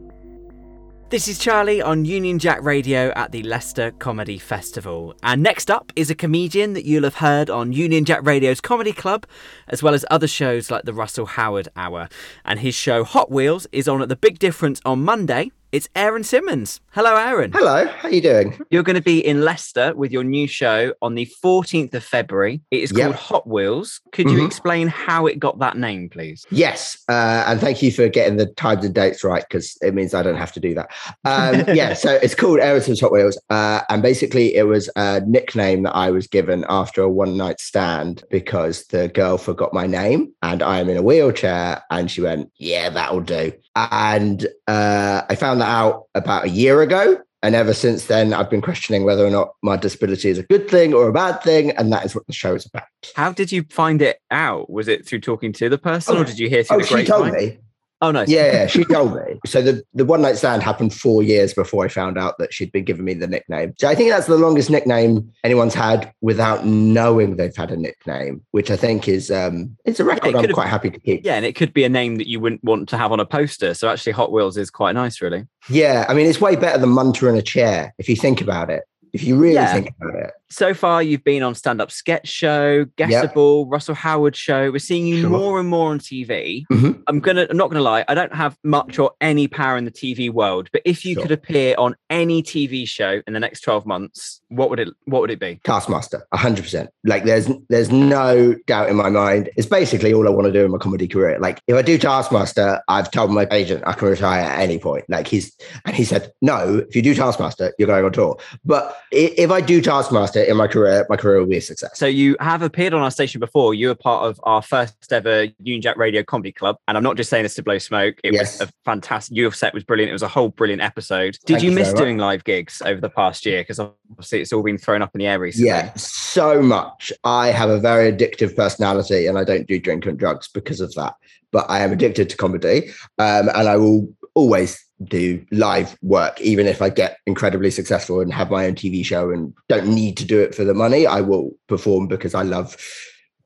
This 1.11 1.27
is 1.27 1.37
Charlie 1.37 1.83
on 1.83 2.03
Union 2.03 2.39
Jack 2.39 2.63
Radio 2.63 3.13
at 3.15 3.31
the 3.31 3.43
Leicester 3.43 3.91
Comedy 3.91 4.39
Festival. 4.39 5.15
And 5.21 5.43
next 5.43 5.69
up 5.69 5.93
is 5.95 6.09
a 6.09 6.15
comedian 6.15 6.73
that 6.73 6.83
you'll 6.83 7.03
have 7.03 7.15
heard 7.15 7.47
on 7.47 7.71
Union 7.71 8.05
Jack 8.05 8.25
Radio's 8.25 8.59
Comedy 8.59 8.91
Club, 8.91 9.27
as 9.67 9.83
well 9.83 9.93
as 9.93 10.03
other 10.09 10.27
shows 10.27 10.71
like 10.71 10.83
the 10.83 10.93
Russell 10.93 11.27
Howard 11.27 11.69
Hour. 11.75 12.09
And 12.43 12.59
his 12.59 12.73
show 12.73 13.03
Hot 13.03 13.29
Wheels 13.29 13.67
is 13.71 13.87
on 13.87 14.01
at 14.01 14.09
the 14.09 14.15
Big 14.15 14.39
Difference 14.39 14.81
on 14.83 15.05
Monday. 15.05 15.51
It's 15.75 15.89
Aaron 15.93 16.23
Simmonds. 16.23 16.79
Hello, 16.91 17.17
Aaron. 17.17 17.51
Hello, 17.51 17.85
how 17.85 18.07
are 18.07 18.11
you 18.13 18.21
doing? 18.21 18.57
You're 18.69 18.81
going 18.81 18.95
to 18.95 19.01
be 19.01 19.19
in 19.19 19.41
Leicester 19.41 19.93
with 19.93 20.09
your 20.09 20.23
new 20.23 20.47
show 20.47 20.93
on 21.01 21.15
the 21.15 21.29
14th 21.43 21.93
of 21.93 22.01
February. 22.01 22.61
It 22.71 22.79
is 22.83 22.93
Yep. 22.93 23.01
called 23.03 23.15
Hot 23.17 23.45
Wheels. 23.49 23.99
Could 24.13 24.29
you 24.31 24.37
Mhm. 24.37 24.45
explain 24.45 24.87
how 24.87 25.25
it 25.27 25.37
got 25.37 25.59
that 25.59 25.75
name, 25.77 26.07
please? 26.07 26.45
Yes, 26.49 26.97
uh, 27.09 27.43
and 27.45 27.59
thank 27.59 27.83
you 27.83 27.91
for 27.91 28.07
getting 28.07 28.37
the 28.37 28.45
times 28.45 28.85
and 28.85 28.95
dates 28.95 29.21
right 29.21 29.43
because 29.49 29.77
it 29.81 29.93
means 29.93 30.13
I 30.13 30.23
don't 30.23 30.37
have 30.37 30.53
to 30.53 30.61
do 30.61 30.73
that. 30.75 30.87
Um, 31.25 31.65
yeah, 31.75 31.93
so 31.93 32.13
it's 32.23 32.35
called 32.35 32.59
Aerosmith's 32.59 33.01
Hot 33.01 33.11
Wheels, 33.11 33.37
uh, 33.49 33.81
and 33.89 34.01
basically 34.01 34.55
it 34.55 34.67
was 34.67 34.89
a 34.95 35.19
nickname 35.27 35.83
that 35.83 35.93
I 35.93 36.09
was 36.09 36.25
given 36.25 36.63
after 36.69 37.01
a 37.01 37.09
one 37.09 37.35
night 37.35 37.59
stand 37.59 38.23
because 38.31 38.85
the 38.91 39.09
girl 39.09 39.37
forgot 39.37 39.73
my 39.73 39.87
name 39.87 40.31
and 40.41 40.63
I 40.63 40.79
am 40.79 40.87
in 40.87 40.95
a 40.95 41.03
wheelchair, 41.03 41.83
and 41.91 42.09
she 42.09 42.21
went, 42.21 42.49
"Yeah, 42.59 42.87
that'll 42.91 43.19
do." 43.19 43.51
And 43.75 44.47
uh, 44.67 45.23
I 45.29 45.35
found 45.35 45.61
that 45.61 45.69
out 45.69 46.05
about 46.15 46.45
a 46.45 46.49
year 46.49 46.81
ago. 46.81 47.17
And 47.43 47.53
ever 47.53 47.73
since 47.73 48.05
then, 48.05 48.33
I've 48.33 48.49
been 48.49 48.61
questioning 48.61 49.03
whether 49.03 49.23
or 49.23 49.29
not 49.29 49.51
my 49.61 49.77
disability 49.77 50.29
is 50.29 50.39
a 50.39 50.43
good 50.43 50.67
thing 50.67 50.95
or 50.95 51.07
a 51.07 51.13
bad 51.13 51.43
thing. 51.43 51.71
And 51.71 51.91
that 51.93 52.03
is 52.03 52.15
what 52.15 52.25
the 52.25 52.33
show 52.33 52.55
is 52.55 52.65
about. 52.65 52.87
How 53.15 53.31
did 53.33 53.51
you 53.51 53.65
find 53.69 54.01
it 54.01 54.17
out? 54.31 54.69
Was 54.69 54.87
it 54.87 55.05
through 55.05 55.19
talking 55.21 55.53
to 55.53 55.69
the 55.69 55.77
person 55.77 56.15
Oh, 56.15 56.21
or 56.21 56.25
did 56.25 56.39
you 56.39 56.49
hear 56.49 56.63
through 56.63 56.77
Oh, 56.77 56.79
the 56.79 56.87
she 56.87 57.05
told 57.05 57.31
me. 57.31 57.59
Oh, 58.01 58.11
nice. 58.11 58.27
Yeah, 58.27 58.51
yeah, 58.51 58.67
she 58.67 58.83
told 58.91 59.15
me. 59.15 59.39
So 59.45 59.61
the, 59.61 59.83
the 59.93 60.03
one 60.05 60.21
night 60.21 60.35
stand 60.37 60.61
happened 60.61 60.93
four 60.93 61.23
years 61.23 61.53
before 61.53 61.85
I 61.85 61.87
found 61.87 62.17
out 62.17 62.37
that 62.39 62.53
she'd 62.53 62.71
been 62.71 62.83
giving 62.83 63.05
me 63.05 63.13
the 63.13 63.27
nickname. 63.27 63.73
So 63.79 63.87
I 63.87 63.95
think 63.95 64.09
that's 64.09 64.27
the 64.27 64.37
longest 64.37 64.69
nickname 64.69 65.31
anyone's 65.43 65.73
had 65.73 66.11
without 66.21 66.65
knowing 66.65 67.37
they've 67.37 67.55
had 67.55 67.71
a 67.71 67.77
nickname, 67.77 68.43
which 68.51 68.69
I 68.69 68.75
think 68.75 69.07
is 69.07 69.31
um 69.31 69.75
it's 69.85 69.99
a 69.99 70.03
record 70.05 70.35
I'm 70.35 70.51
quite 70.51 70.67
happy 70.67 70.89
to 70.89 70.99
keep. 70.99 71.25
Yeah, 71.25 71.35
and 71.35 71.45
it 71.45 71.55
could 71.55 71.73
be 71.73 71.83
a 71.85 71.89
name 71.89 72.17
that 72.17 72.27
you 72.27 72.39
wouldn't 72.39 72.63
want 72.63 72.89
to 72.89 72.97
have 72.97 73.11
on 73.11 73.19
a 73.19 73.25
poster. 73.25 73.73
So 73.73 73.89
actually, 73.89 74.11
Hot 74.13 74.31
Wheels 74.31 74.57
is 74.57 74.69
quite 74.69 74.93
nice, 74.93 75.21
really. 75.21 75.45
Yeah, 75.69 76.05
I 76.09 76.13
mean 76.13 76.27
it's 76.27 76.41
way 76.41 76.55
better 76.57 76.77
than 76.77 76.89
Munter 76.89 77.29
in 77.29 77.35
a 77.35 77.41
chair 77.41 77.93
if 77.97 78.09
you 78.09 78.15
think 78.15 78.41
about 78.41 78.69
it. 78.69 78.83
If 79.13 79.23
you 79.23 79.37
really 79.37 79.53
Yeah. 79.53 79.71
think 79.73 79.93
about 80.01 80.15
it. 80.15 80.31
So 80.51 80.75
far, 80.75 81.01
you've 81.01 81.23
been 81.23 81.41
on 81.41 81.55
Stand 81.55 81.81
Up 81.81 81.89
Sketch 81.91 82.27
Show, 82.27 82.85
Guessable, 82.97 83.65
Russell 83.65 83.95
Howard 83.95 84.35
Show. 84.35 84.71
We're 84.71 84.77
seeing 84.79 85.07
you 85.07 85.21
Sure. 85.21 85.29
more 85.31 85.59
and 85.59 85.67
more 85.67 85.89
on 85.89 85.97
TV. 85.99 86.65
Mhm. 86.71 87.01
I'm 87.07 87.19
gonna, 87.19 87.47
I'm 87.49 87.57
not 87.57 87.69
gonna 87.71 87.81
lie. 87.81 88.05
I 88.07 88.13
don't 88.13 88.33
have 88.33 88.55
much 88.63 88.99
or 88.99 89.11
any 89.21 89.47
power 89.47 89.75
in 89.75 89.85
the 89.85 89.91
TV 89.91 90.29
world, 90.29 90.69
but 90.71 90.83
if 90.85 91.03
you 91.03 91.15
Sure. 91.15 91.23
could 91.23 91.31
appear 91.31 91.73
on 91.79 91.95
any 92.11 92.43
TV 92.43 92.85
show 92.87 93.21
in 93.25 93.33
the 93.33 93.39
next 93.39 93.61
12 93.61 93.87
months, 93.87 94.39
what 94.49 94.69
would 94.69 94.79
it, 94.79 94.89
what 95.05 95.21
would 95.21 95.31
it 95.31 95.39
be? 95.39 95.59
Taskmaster, 95.63 96.25
hundred 96.31 96.61
percent. 96.61 96.89
Like 97.03 97.23
there's 97.25 97.49
there's 97.69 97.91
no 97.91 98.55
doubt 98.67 98.89
in 98.89 98.95
my 98.95 99.09
mind. 99.09 99.49
It's 99.57 99.67
basically 99.67 100.13
all 100.13 100.27
I 100.27 100.31
want 100.31 100.45
to 100.45 100.53
do 100.53 100.63
in 100.63 100.71
my 100.71 100.77
comedy 100.77 101.07
career. 101.07 101.39
Like 101.39 101.59
if 101.67 101.75
I 101.75 101.81
do 101.81 101.97
Taskmaster, 101.97 102.81
I've 102.87 103.09
told 103.09 103.31
my 103.31 103.47
agent 103.51 103.83
I 103.87 103.93
can 103.93 104.09
retire 104.09 104.43
at 104.43 104.59
any 104.59 104.77
point. 104.77 105.05
Like 105.09 105.27
he's 105.27 105.55
and 105.85 105.95
he 105.95 106.03
said, 106.05 106.31
no, 106.43 106.83
if 106.87 106.95
you 106.95 107.01
do 107.01 107.15
Taskmaster, 107.15 107.73
you're 107.79 107.87
going 107.87 108.05
on 108.05 108.11
tour. 108.13 108.37
But 108.63 108.95
if 109.11 109.49
I 109.49 109.59
do 109.61 109.81
Taskmaster 109.81 110.34
in 110.35 110.57
my 110.57 110.67
career, 110.67 111.05
my 111.09 111.15
career 111.15 111.39
will 111.39 111.47
be 111.47 111.57
a 111.57 111.61
success. 111.61 111.97
So 111.97 112.05
you 112.05 112.35
have 112.39 112.61
appeared 112.61 112.93
on 112.93 113.01
our 113.01 113.11
station 113.11 113.39
before. 113.39 113.73
You 113.73 113.89
were 113.89 113.95
part 113.95 114.25
of 114.25 114.39
our 114.43 114.61
first 114.61 115.11
ever 115.11 115.47
Union 115.63 115.81
Jack 115.81 115.97
Radio 115.97 116.23
Comedy 116.23 116.51
Club, 116.51 116.77
and 116.87 116.97
I'm 116.97 117.03
not 117.03 117.17
just 117.17 117.29
saying 117.29 117.43
this 117.43 117.55
to 117.55 117.63
blow 117.63 117.77
smoke. 117.77 118.15
It 118.23 118.33
Yes. 118.33 118.59
was 118.59 118.69
a 118.69 118.73
fantastic. 118.83 119.35
Your 119.35 119.51
set 119.51 119.73
was 119.73 119.83
brilliant. 119.83 120.09
It 120.09 120.13
was 120.13 120.23
a 120.23 120.27
whole 120.27 120.49
brilliant 120.49 120.81
episode. 120.81 121.37
Did 121.45 121.53
Thank 121.53 121.63
you 121.63 121.69
you 121.69 121.75
miss 121.75 121.93
doing 121.93 122.17
live 122.17 122.43
gigs 122.43 122.81
over 122.85 122.99
the 122.99 123.09
past 123.09 123.45
year? 123.45 123.61
Because 123.61 123.79
obviously 123.79 124.41
it's 124.41 124.53
all 124.53 124.63
been 124.63 124.77
thrown 124.77 125.01
up 125.01 125.11
in 125.13 125.19
the 125.19 125.27
air 125.27 125.39
recently. 125.39 125.69
Yeah, 125.69 125.93
so 125.95 126.61
much. 126.61 127.11
I 127.23 127.47
have 127.47 127.69
a 127.69 127.79
very 127.79 128.11
addictive 128.11 128.55
personality 128.55 129.27
and 129.27 129.37
I 129.37 129.43
don't 129.43 129.67
do 129.67 129.79
drink 129.79 130.05
and 130.05 130.17
drugs 130.17 130.47
because 130.47 130.81
of 130.81 130.93
that. 130.95 131.15
But 131.51 131.65
I 131.69 131.79
am 131.79 131.91
addicted 131.91 132.29
to 132.29 132.37
comedy 132.37 132.89
um, 133.17 133.49
and 133.49 133.67
I 133.69 133.77
will 133.77 134.07
always 134.33 134.84
do 135.03 135.45
live 135.51 135.97
work, 136.01 136.39
even 136.39 136.67
if 136.67 136.81
I 136.81 136.89
get 136.89 137.17
incredibly 137.25 137.71
successful 137.71 138.21
and 138.21 138.33
have 138.33 138.49
my 138.49 138.65
own 138.65 138.75
TV 138.75 139.05
show 139.05 139.29
and 139.29 139.53
don't 139.67 139.87
need 139.87 140.17
to 140.17 140.25
do 140.25 140.39
it 140.39 140.55
for 140.55 140.63
the 140.63 140.73
money. 140.73 141.05
I 141.05 141.21
will 141.21 141.51
perform 141.67 142.07
because 142.07 142.33
I 142.33 142.43
love 142.43 142.77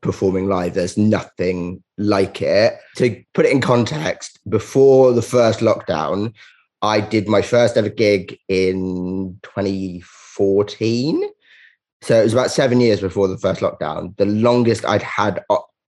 performing 0.02 0.48
live. 0.48 0.74
There's 0.74 0.98
nothing 0.98 1.84
like 1.98 2.42
it. 2.42 2.80
To 2.98 3.24
put 3.34 3.46
it 3.46 3.52
in 3.52 3.62
context, 3.62 4.40
before 4.48 5.12
the 5.12 5.22
first 5.22 5.60
lockdown, 5.60 6.34
I 6.82 7.02
did 7.02 7.28
my 7.28 7.42
first 7.42 7.76
ever 7.78 7.90
gig 7.90 8.38
in 8.48 9.40
2014. 9.44 11.30
So 12.02 12.20
it 12.20 12.24
was 12.24 12.34
about 12.34 12.52
seven 12.52 12.80
years 12.80 13.02
before 13.02 13.28
the 13.28 13.38
first 13.38 13.60
lockdown. 13.60 14.16
The 14.18 14.26
longest 14.26 14.86
I'd 14.86 15.04
had 15.04 15.44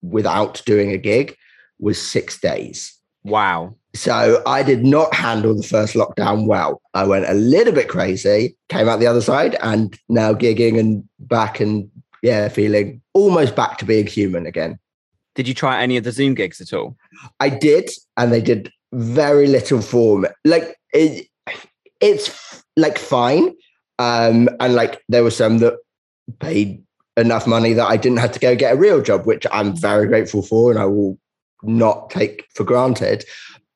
without 0.02 0.62
doing 0.64 0.92
a 0.92 0.98
gig 0.98 1.36
was 1.80 2.00
six 2.00 2.38
days. 2.38 2.95
Wow. 3.26 3.74
So 3.94 4.42
I 4.46 4.62
did 4.62 4.84
not 4.84 5.12
handle 5.14 5.54
the 5.54 5.62
first 5.62 5.94
lockdown 5.94 6.46
well. 6.46 6.80
I 6.94 7.04
went 7.04 7.26
a 7.26 7.34
little 7.34 7.72
bit 7.72 7.88
crazy, 7.88 8.56
came 8.68 8.88
out 8.88 9.00
the 9.00 9.06
other 9.06 9.20
side, 9.20 9.56
and 9.62 9.98
now 10.08 10.32
gigging 10.32 10.78
and 10.78 11.02
back 11.18 11.58
and 11.58 11.90
yeah, 12.22 12.48
feeling 12.48 13.00
almost 13.14 13.56
back 13.56 13.78
to 13.78 13.84
being 13.84 14.06
human 14.06 14.46
again. 14.46 14.78
Did 15.34 15.48
you 15.48 15.54
try 15.54 15.82
any 15.82 15.96
of 15.96 16.04
the 16.04 16.12
Zoom 16.12 16.34
gigs 16.34 16.60
at 16.60 16.72
all? 16.72 16.96
I 17.40 17.48
did, 17.48 17.90
and 18.16 18.32
they 18.32 18.40
did 18.40 18.70
very 18.92 19.46
little 19.48 19.82
for 19.82 20.18
me. 20.18 20.28
Like 20.44 20.76
it, 20.92 21.26
it's 22.00 22.62
like 22.76 22.98
fine, 22.98 23.54
um, 23.98 24.48
and 24.60 24.74
like 24.74 25.02
there 25.08 25.24
were 25.24 25.30
some 25.30 25.58
that 25.58 25.78
paid 26.38 26.82
enough 27.16 27.46
money 27.46 27.72
that 27.72 27.86
I 27.86 27.96
didn't 27.96 28.18
have 28.18 28.32
to 28.32 28.40
go 28.40 28.54
get 28.54 28.74
a 28.74 28.78
real 28.78 29.02
job, 29.02 29.26
which 29.26 29.46
I'm 29.50 29.76
very 29.76 30.06
grateful 30.06 30.42
for, 30.42 30.70
and 30.70 30.80
I 30.80 30.84
will 30.84 31.18
not 31.62 32.10
take 32.10 32.46
for 32.54 32.64
granted. 32.64 33.24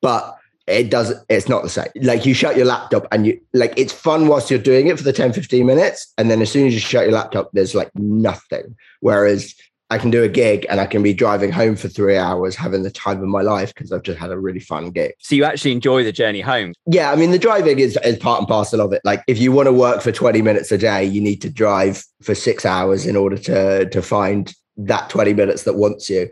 But 0.01 0.35
it 0.67 0.89
does 0.89 1.13
it's 1.29 1.49
not 1.49 1.63
the 1.63 1.69
same 1.69 1.87
like 2.01 2.25
you 2.25 2.33
shut 2.33 2.55
your 2.55 2.65
laptop 2.65 3.07
and 3.11 3.25
you 3.25 3.39
like 3.53 3.73
it's 3.77 3.91
fun 3.93 4.27
whilst 4.27 4.49
you're 4.49 4.59
doing 4.59 4.87
it 4.87 4.97
for 4.97 5.03
the 5.03 5.13
10 5.13 5.33
15 5.33 5.65
minutes 5.65 6.13
and 6.17 6.29
then 6.29 6.41
as 6.41 6.51
soon 6.51 6.67
as 6.67 6.73
you 6.73 6.79
shut 6.79 7.03
your 7.03 7.13
laptop 7.13 7.49
there's 7.53 7.73
like 7.73 7.89
nothing 7.95 8.75
whereas 8.99 9.55
i 9.89 9.97
can 9.97 10.11
do 10.11 10.23
a 10.23 10.29
gig 10.29 10.65
and 10.69 10.79
i 10.79 10.85
can 10.85 11.01
be 11.01 11.13
driving 11.13 11.51
home 11.51 11.75
for 11.75 11.87
three 11.87 12.15
hours 12.15 12.55
having 12.55 12.83
the 12.83 12.91
time 12.91 13.21
of 13.21 13.27
my 13.27 13.41
life 13.41 13.73
because 13.73 13.91
i've 13.91 14.03
just 14.03 14.19
had 14.19 14.31
a 14.31 14.37
really 14.37 14.59
fun 14.59 14.91
gig 14.91 15.13
So 15.19 15.33
you 15.35 15.43
actually 15.45 15.71
enjoy 15.71 16.03
the 16.03 16.11
journey 16.11 16.41
home. 16.41 16.73
yeah 16.85 17.11
i 17.11 17.15
mean 17.15 17.31
the 17.31 17.39
driving 17.39 17.79
is, 17.79 17.97
is 18.05 18.17
part 18.17 18.39
and 18.39 18.47
parcel 18.47 18.81
of 18.81 18.93
it 18.93 19.01
like 19.03 19.23
if 19.27 19.39
you 19.39 19.51
want 19.51 19.65
to 19.65 19.73
work 19.73 20.01
for 20.01 20.11
20 20.11 20.43
minutes 20.43 20.71
a 20.71 20.77
day 20.77 21.03
you 21.03 21.21
need 21.21 21.41
to 21.41 21.49
drive 21.49 22.03
for 22.21 22.35
six 22.35 22.65
hours 22.65 23.05
in 23.07 23.15
order 23.15 23.37
to 23.37 23.89
to 23.89 24.01
find 24.01 24.53
that 24.77 25.09
20 25.09 25.33
minutes 25.33 25.63
that 25.63 25.73
wants 25.73 26.09
you 26.09 26.29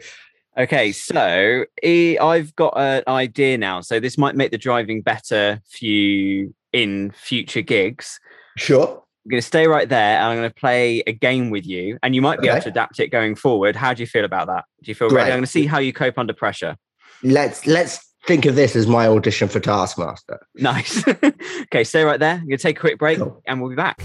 Okay, 0.59 0.91
so 0.91 1.63
I've 1.85 2.53
got 2.57 2.73
an 2.75 3.03
idea 3.07 3.57
now. 3.57 3.79
So 3.79 3.99
this 4.01 4.17
might 4.17 4.35
make 4.35 4.51
the 4.51 4.57
driving 4.57 5.01
better 5.01 5.61
for 5.69 5.85
you 5.85 6.53
in 6.73 7.11
future 7.11 7.61
gigs. 7.61 8.19
sure 8.57 9.01
I'm 9.25 9.29
going 9.29 9.41
to 9.41 9.45
stay 9.47 9.67
right 9.67 9.87
there 9.87 10.17
and 10.17 10.25
I'm 10.25 10.37
going 10.37 10.49
to 10.49 10.55
play 10.55 11.01
a 11.07 11.13
game 11.13 11.49
with 11.49 11.65
you, 11.65 11.97
and 12.03 12.13
you 12.15 12.21
might 12.21 12.41
be 12.41 12.47
able 12.49 12.61
to 12.61 12.69
adapt 12.69 12.99
it 12.99 13.07
going 13.09 13.35
forward. 13.35 13.75
How 13.75 13.93
do 13.93 14.01
you 14.01 14.07
feel 14.07 14.25
about 14.25 14.47
that? 14.47 14.65
Do 14.83 14.91
you 14.91 14.95
feel 14.95 15.09
ready? 15.09 15.31
I'm 15.31 15.37
going 15.37 15.43
to 15.43 15.47
see 15.47 15.65
how 15.65 15.79
you 15.79 15.93
cope 15.93 16.17
under 16.17 16.33
pressure. 16.33 16.75
let's 17.23 17.65
let's 17.65 17.99
think 18.27 18.45
of 18.45 18.55
this 18.55 18.75
as 18.75 18.85
my 18.85 19.07
audition 19.07 19.47
for 19.47 19.61
taskmaster 19.61 20.45
Nice. 20.55 21.07
okay, 21.63 21.83
stay 21.85 22.03
right 22.03 22.19
there. 22.19 22.35
I'm 22.35 22.47
going 22.47 22.57
to 22.57 22.57
take 22.57 22.77
a 22.77 22.81
quick 22.81 22.99
break 22.99 23.17
Cool. 23.19 23.41
and 23.47 23.61
we'll 23.61 23.69
be 23.69 23.75
back. 23.77 23.97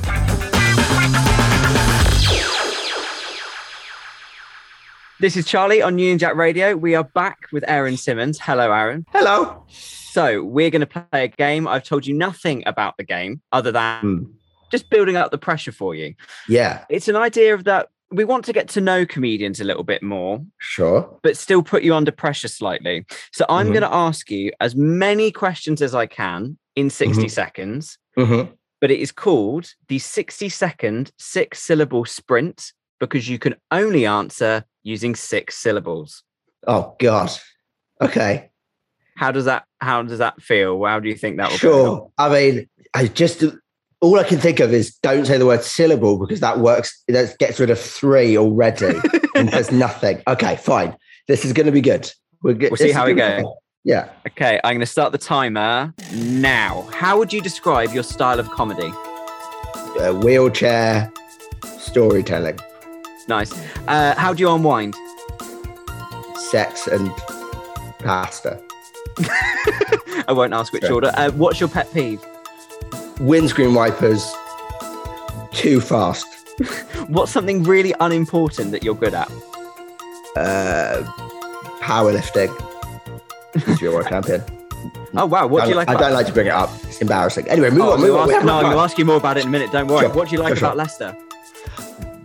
This 5.20 5.36
is 5.36 5.46
Charlie 5.46 5.80
on 5.80 5.98
Union 5.98 6.18
Jack 6.18 6.34
Radio. 6.34 6.76
We 6.76 6.94
are 6.94 7.04
back 7.04 7.38
with 7.52 7.64
Aaron 7.68 7.96
Simmonds. 7.96 8.38
Hello, 8.40 8.72
Aaron. 8.72 9.06
hello 9.12 9.64
So, 9.68 10.42
we're 10.44 10.70
going 10.70 10.80
to 10.80 10.86
play 10.86 11.04
a 11.12 11.28
game. 11.28 11.66
I've 11.66 11.84
told 11.84 12.06
you 12.06 12.14
nothing 12.14 12.62
about 12.66 12.96
the 12.96 13.04
game 13.04 13.40
other 13.52 13.72
than 13.72 14.00
Hmm. 14.00 14.22
just 14.70 14.90
building 14.90 15.16
up 15.16 15.30
the 15.30 15.38
pressure 15.38 15.72
for 15.72 15.94
you. 15.94 16.14
yeah 16.48 16.84
It's 16.90 17.08
an 17.08 17.16
idea 17.16 17.54
of 17.54 17.64
that 17.64 17.88
we 18.10 18.24
want 18.24 18.44
to 18.44 18.52
get 18.52 18.68
to 18.68 18.80
know 18.80 19.04
comedians 19.06 19.60
a 19.60 19.64
little 19.64 19.82
bit 19.82 20.02
more, 20.02 20.40
sure 20.58 21.18
but 21.22 21.36
still 21.36 21.62
put 21.62 21.82
you 21.82 21.94
under 21.94 22.12
pressure 22.12 22.48
slightly. 22.48 23.04
So, 23.32 23.44
I'm 23.48 23.68
Mhm. 23.68 23.72
going 23.72 23.82
to 23.82 23.94
ask 23.94 24.30
you 24.30 24.52
as 24.60 24.74
many 24.76 25.30
questions 25.30 25.80
as 25.80 25.94
I 25.94 26.06
can 26.06 26.58
in 26.76 26.90
60 26.90 27.24
Mhm. 27.26 27.30
seconds, 27.30 27.98
mm-hmm. 28.18 28.52
but 28.80 28.90
it 28.90 28.98
is 29.00 29.12
called 29.12 29.74
the 29.88 29.98
60 30.00 30.48
second 30.48 31.12
six 31.18 31.60
syllable 31.62 32.04
sprint 32.04 32.72
because 33.00 33.28
you 33.28 33.38
can 33.38 33.54
only 33.70 34.06
answer 34.06 34.64
using 34.84 35.16
six 35.16 35.56
syllables. 35.56 36.22
Oh 36.66 36.94
God. 37.00 37.30
Okay. 38.00 38.50
How 39.16 39.32
does 39.32 39.46
that 39.46 39.64
how 39.80 40.02
does 40.02 40.18
that 40.18 40.40
feel? 40.40 40.84
How 40.84 41.00
do 41.00 41.08
you 41.08 41.16
think 41.16 41.38
that 41.38 41.50
will 41.50 41.58
go? 41.58 41.58
Sure. 41.58 42.10
I 42.18 42.28
mean, 42.28 42.68
I 42.94 43.08
just 43.08 43.42
all 44.00 44.18
I 44.18 44.24
can 44.24 44.38
think 44.38 44.60
of 44.60 44.72
is 44.72 44.94
don't 44.96 45.26
say 45.26 45.38
the 45.38 45.46
word 45.46 45.64
syllable 45.64 46.18
because 46.18 46.40
that 46.40 46.58
works. 46.58 47.02
That 47.08 47.36
gets 47.38 47.58
rid 47.58 47.70
of 47.70 47.80
three 47.80 48.36
already, 48.36 48.98
and 49.34 49.48
there's 49.48 49.72
nothing. 49.72 50.22
Okay, 50.28 50.56
fine. 50.56 50.96
This 51.26 51.44
is 51.44 51.52
going 51.52 51.66
to 51.66 51.72
be 51.72 51.80
good. 51.80 52.10
We're 52.42 52.54
good. 52.54 52.70
We'll 52.70 52.76
see 52.76 52.92
how 52.92 53.06
we 53.06 53.14
go. 53.14 53.56
Yeah. 53.84 54.10
Okay, 54.28 54.60
I'm 54.64 54.74
going 54.74 54.80
to 54.80 54.86
start 54.86 55.12
the 55.12 55.18
timer 55.18 55.94
now. 56.14 56.82
How 56.92 57.18
would 57.18 57.32
you 57.32 57.40
describe 57.40 57.92
your 57.92 58.02
style 58.02 58.40
of 58.40 58.50
comedy? 58.50 58.92
Uh, 59.98 60.12
wheelchair 60.12 61.12
storytelling, 61.78 62.58
Nice. 63.28 63.52
Uh, 63.88 64.14
how 64.16 64.32
do 64.34 64.40
you 64.42 64.50
unwind? 64.50 64.94
sex, 66.50 66.86
and 66.86 67.10
pasta. 68.00 68.60
I 70.28 70.32
won't 70.32 70.52
ask 70.52 70.72
which 70.72 70.84
Okay. 70.84 70.92
order. 70.92 71.10
Uh, 71.16 71.30
what's 71.32 71.58
your 71.58 71.68
pet 71.68 71.92
peeve? 71.92 72.20
Windscreen 73.18 73.74
wipers 73.74 74.24
too 75.52 75.80
fast. 75.80 76.26
What's 77.08 77.32
something 77.32 77.64
really 77.64 77.92
unimportant 78.00 78.70
that 78.72 78.84
you're 78.84 78.94
good 78.94 79.14
at? 79.14 79.28
Uh, 80.36 81.02
powerlifting. 81.80 82.50
Because 83.52 83.80
you're 83.80 83.92
world 83.94 84.06
champion. 84.08 84.42
Oh 85.16 85.26
wow, 85.26 85.46
what 85.48 85.64
do 85.64 85.70
you 85.70 85.76
like? 85.76 85.88
I 85.88 85.94
about- 85.94 86.00
don't 86.04 86.12
like 86.12 86.26
to 86.26 86.32
bring 86.32 86.46
it 86.46 86.50
up. 86.52 86.70
It's 86.84 87.00
embarrassing. 87.00 87.48
Anyway, 87.48 87.70
move 87.70 87.82
Oh, 87.82 87.92
on. 87.94 88.00
Move 88.00 88.16
on. 88.16 88.30
Ask- 88.32 88.44
no, 88.44 88.54
I'm 88.56 88.62
going 88.64 88.76
to 88.76 88.82
ask 88.82 88.98
you 88.98 89.04
more 89.04 89.16
about 89.16 89.36
it 89.36 89.42
in 89.42 89.48
a 89.48 89.50
minute. 89.50 89.72
Don't 89.72 89.86
worry. 89.88 90.06
Sure, 90.06 90.14
What 90.14 90.28
do 90.28 90.36
you 90.36 90.42
like 90.42 90.56
sure, 90.56 90.68
about 90.68 90.72
sure. 90.72 90.76
Leicester? 91.10 91.16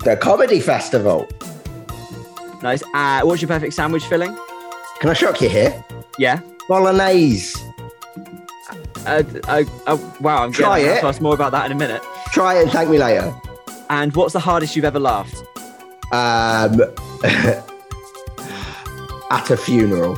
The 0.03 0.15
comedy 0.15 0.59
festival. 0.59 1.27
Nice. 2.61 2.83
Uh, 2.93 3.21
what's 3.21 3.41
your 3.41 3.49
perfect 3.49 3.73
sandwich 3.73 4.05
filling? 4.05 4.37
Can 4.99 5.09
I 5.09 5.13
shock 5.13 5.41
you 5.41 5.49
here? 5.49 5.83
Yeah. 6.17 6.41
Bolognese. 6.67 7.57
Uh, 9.05 9.23
uh, 9.47 9.63
oh, 9.87 10.17
wow, 10.21 10.43
I'm 10.43 10.51
Try 10.51 10.81
going 10.81 10.97
it. 10.97 10.99
to 11.01 11.07
ask 11.07 11.21
more 11.21 11.33
about 11.33 11.51
that 11.51 11.65
in 11.65 11.71
a 11.71 11.75
minute. 11.75 12.01
Try 12.31 12.59
it 12.59 12.63
and 12.63 12.71
thank 12.71 12.89
me 12.89 12.97
later. 12.97 13.33
And 13.89 14.15
what's 14.15 14.33
the 14.33 14.39
hardest 14.39 14.75
you've 14.75 14.85
ever 14.85 14.99
laughed? 14.99 15.35
Um, 16.11 16.81
at 19.31 19.49
a 19.49 19.57
funeral. 19.57 20.17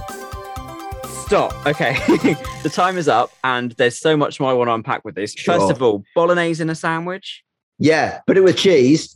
Stop. 1.26 1.54
Okay. 1.65 1.94
the 2.63 2.72
time 2.72 2.98
is 2.98 3.08
up, 3.08 3.32
and 3.44 3.72
there's 3.74 3.98
so 3.98 4.17
much 4.17 4.39
more 4.39 4.52
I 4.52 4.54
want 4.54 4.67
to 4.67 4.74
unpack 4.74 5.06
with 5.06 5.15
this. 5.15 5.34
First 5.34 5.72
of 5.72 5.82
all, 5.82 6.04
bolognese 6.15 6.62
in 6.62 6.70
a 6.70 6.76
sandwich. 6.76 7.44
Yeah, 7.80 8.20
put 8.28 8.38
it 8.38 8.44
with 8.44 8.58
cheese. 8.58 9.15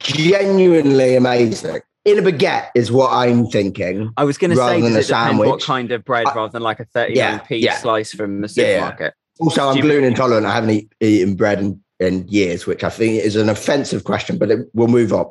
Genuinely 0.00 1.16
amazing. 1.16 1.80
In 2.04 2.18
a 2.18 2.22
baguette 2.22 2.68
is 2.74 2.90
what 2.90 3.12
I'm 3.12 3.46
thinking. 3.46 4.10
I 4.16 4.24
was 4.24 4.38
going 4.38 4.50
to 4.50 4.56
say, 4.56 4.80
than 4.80 4.92
does 4.94 5.04
a 5.06 5.08
depend 5.08 5.38
what 5.38 5.46
sandwich. 5.46 5.64
kind 5.64 5.92
of 5.92 6.04
bread 6.04 6.26
I- 6.26 6.34
rather 6.34 6.52
than 6.52 6.62
like 6.62 6.80
a 6.80 6.86
39p 6.86 7.14
Yeah, 7.50 7.56
yeah. 7.56 7.76
slice 7.78 8.12
from 8.12 8.40
the 8.40 8.52
Yeah, 8.56 8.62
yeah. 8.64 8.72
supermarket? 8.74 9.14
Also, 9.40 9.68
I'm 9.68 9.80
gluten 9.80 10.04
intolerant. 10.04 10.46
I 10.46 10.54
haven't 10.54 10.70
eat, 10.70 10.92
eaten 11.00 11.34
bread 11.36 11.60
in, 11.60 11.80
in 12.00 12.26
years, 12.28 12.66
which 12.66 12.82
I 12.82 12.88
think 12.90 13.22
is 13.22 13.36
an 13.36 13.48
offensive 13.48 14.04
question, 14.04 14.38
but 14.38 14.50
it, 14.50 14.66
we'll 14.72 14.88
move 14.88 15.12
on. 15.12 15.26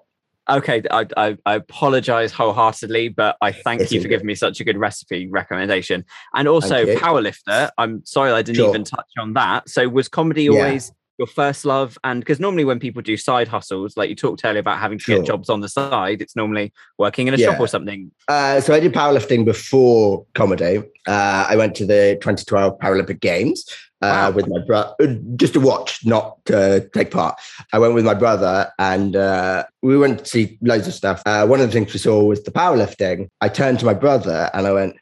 Okay, 0.50 0.82
I, 0.92 1.06
I, 1.18 1.38
I 1.46 1.56
apologize 1.56 2.32
wholeheartedly, 2.32 3.10
but 3.10 3.36
I 3.42 3.52
thank 3.52 3.82
It's 3.82 3.92
you 3.92 4.02
for 4.02 4.08
giving 4.08 4.28
me 4.28 4.36
such 4.36 4.62
a 4.62 4.64
good 4.64 4.78
recipe 4.78 5.28
recommendation. 5.28 6.06
And 6.36 6.48
also, 6.48 6.86
powerlifter. 6.96 7.70
I'm 7.78 8.06
sorry 8.06 8.32
I 8.32 8.44
didn't 8.44 8.58
Sure. 8.58 8.70
even 8.70 8.86
touch 8.86 9.10
on 9.20 9.34
that. 9.34 9.68
So, 9.68 9.90
was 9.90 10.08
comedy 10.08 10.48
always 10.50 10.92
your 11.18 11.28
first 11.28 11.66
love? 11.66 11.98
And 12.04 12.22
because 12.22 12.40
normally 12.40 12.66
when 12.66 12.80
people 12.80 13.02
do 13.02 13.18
side 13.18 13.48
hustles, 13.48 13.98
like 13.98 14.10
you 14.10 14.16
talked 14.16 14.42
earlier 14.46 14.60
about 14.60 14.80
having 14.80 14.98
to 15.00 15.04
Sure. 15.04 15.18
get 15.18 15.26
jobs 15.26 15.50
on 15.50 15.62
the 15.62 15.70
side, 15.70 16.22
it's 16.22 16.36
normally 16.36 16.74
working 16.98 17.28
in 17.28 17.34
a 17.34 17.38
shop 17.38 17.60
or 17.60 17.68
something. 17.68 18.12
Uh, 18.28 18.62
so 18.62 18.74
I 18.74 18.80
did 18.80 18.94
powerlifting 18.94 19.46
before 19.46 20.26
comedy. 20.34 20.78
Uh, 21.08 21.46
I 21.50 21.56
went 21.56 21.76
to 21.76 21.86
the 21.86 22.18
2012 22.22 22.78
Paralympic 22.80 23.20
Games 23.20 23.66
uh, 24.02 24.30
Wow. 24.30 24.32
with 24.32 24.48
my 24.48 24.60
brother, 24.66 25.20
just 25.38 25.54
to 25.54 25.60
watch, 25.60 26.06
not 26.06 26.38
to 26.46 26.88
take 26.94 27.10
part. 27.12 27.40
I 27.74 27.80
went 27.80 27.94
with 27.96 28.06
my 28.06 28.14
brother 28.14 28.72
and 28.78 29.16
uh, 29.16 29.64
we 29.82 29.98
went 29.98 30.20
to 30.20 30.26
see 30.26 30.58
loads 30.62 30.88
of 30.88 30.94
stuff. 30.94 31.24
Uh, 31.26 31.48
one 31.48 31.60
of 31.62 31.68
the 31.68 31.74
things 31.74 31.94
we 31.94 32.00
saw 32.00 32.24
was 32.24 32.44
the 32.44 32.52
powerlifting. 32.52 33.30
I 33.42 33.50
turned 33.50 33.80
to 33.80 33.86
my 33.86 33.94
brother 33.96 34.50
and 34.54 34.68
I 34.68 34.72
went, 34.74 34.98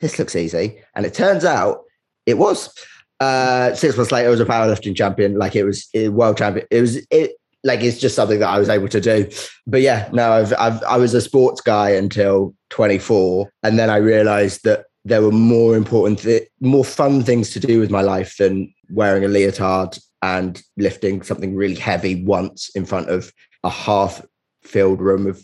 this 0.00 0.18
looks 0.18 0.36
easy. 0.36 0.80
And 0.94 1.06
it 1.06 1.14
turns 1.14 1.44
out 1.44 1.82
it 2.26 2.36
was. 2.38 2.74
Uh, 3.20 3.74
six 3.74 3.96
months 3.96 4.10
later, 4.10 4.28
I 4.28 4.30
was 4.30 4.40
a 4.40 4.46
powerlifting 4.46 4.96
champion. 4.96 5.36
Like 5.36 5.54
it 5.54 5.64
was 5.64 5.88
a 5.94 6.08
world 6.08 6.38
champion. 6.38 6.66
It 6.70 6.80
was 6.80 6.96
it 7.10 7.32
like 7.62 7.82
it's 7.82 8.00
just 8.00 8.16
something 8.16 8.40
that 8.40 8.48
I 8.48 8.58
was 8.58 8.70
able 8.70 8.88
to 8.88 9.00
do 9.00 9.28
but 9.70 9.82
yeah, 9.82 10.08
no, 10.12 10.32
I've, 10.32 10.52
I've 10.58 10.82
I 10.82 10.96
was 10.96 11.14
a 11.14 11.20
sports 11.20 11.60
guy 11.60 11.90
until 11.90 12.54
24, 12.70 13.50
and 13.62 13.78
then 13.78 13.88
I 13.88 13.96
realised 13.96 14.64
that 14.64 14.86
there 15.04 15.22
were 15.22 15.32
more 15.32 15.76
important, 15.76 16.20
th- 16.20 16.48
more 16.60 16.84
fun 16.84 17.22
things 17.22 17.50
to 17.50 17.60
do 17.60 17.78
with 17.78 17.90
my 17.90 18.02
life 18.02 18.36
than 18.36 18.72
wearing 18.90 19.24
a 19.24 19.28
leotard 19.28 19.98
and 20.22 20.62
lifting 20.76 21.22
something 21.22 21.54
really 21.54 21.76
heavy 21.76 22.24
once 22.24 22.70
in 22.74 22.84
front 22.84 23.08
of 23.08 23.32
a 23.62 23.70
half-filled 23.70 25.00
room 25.00 25.26
of 25.26 25.40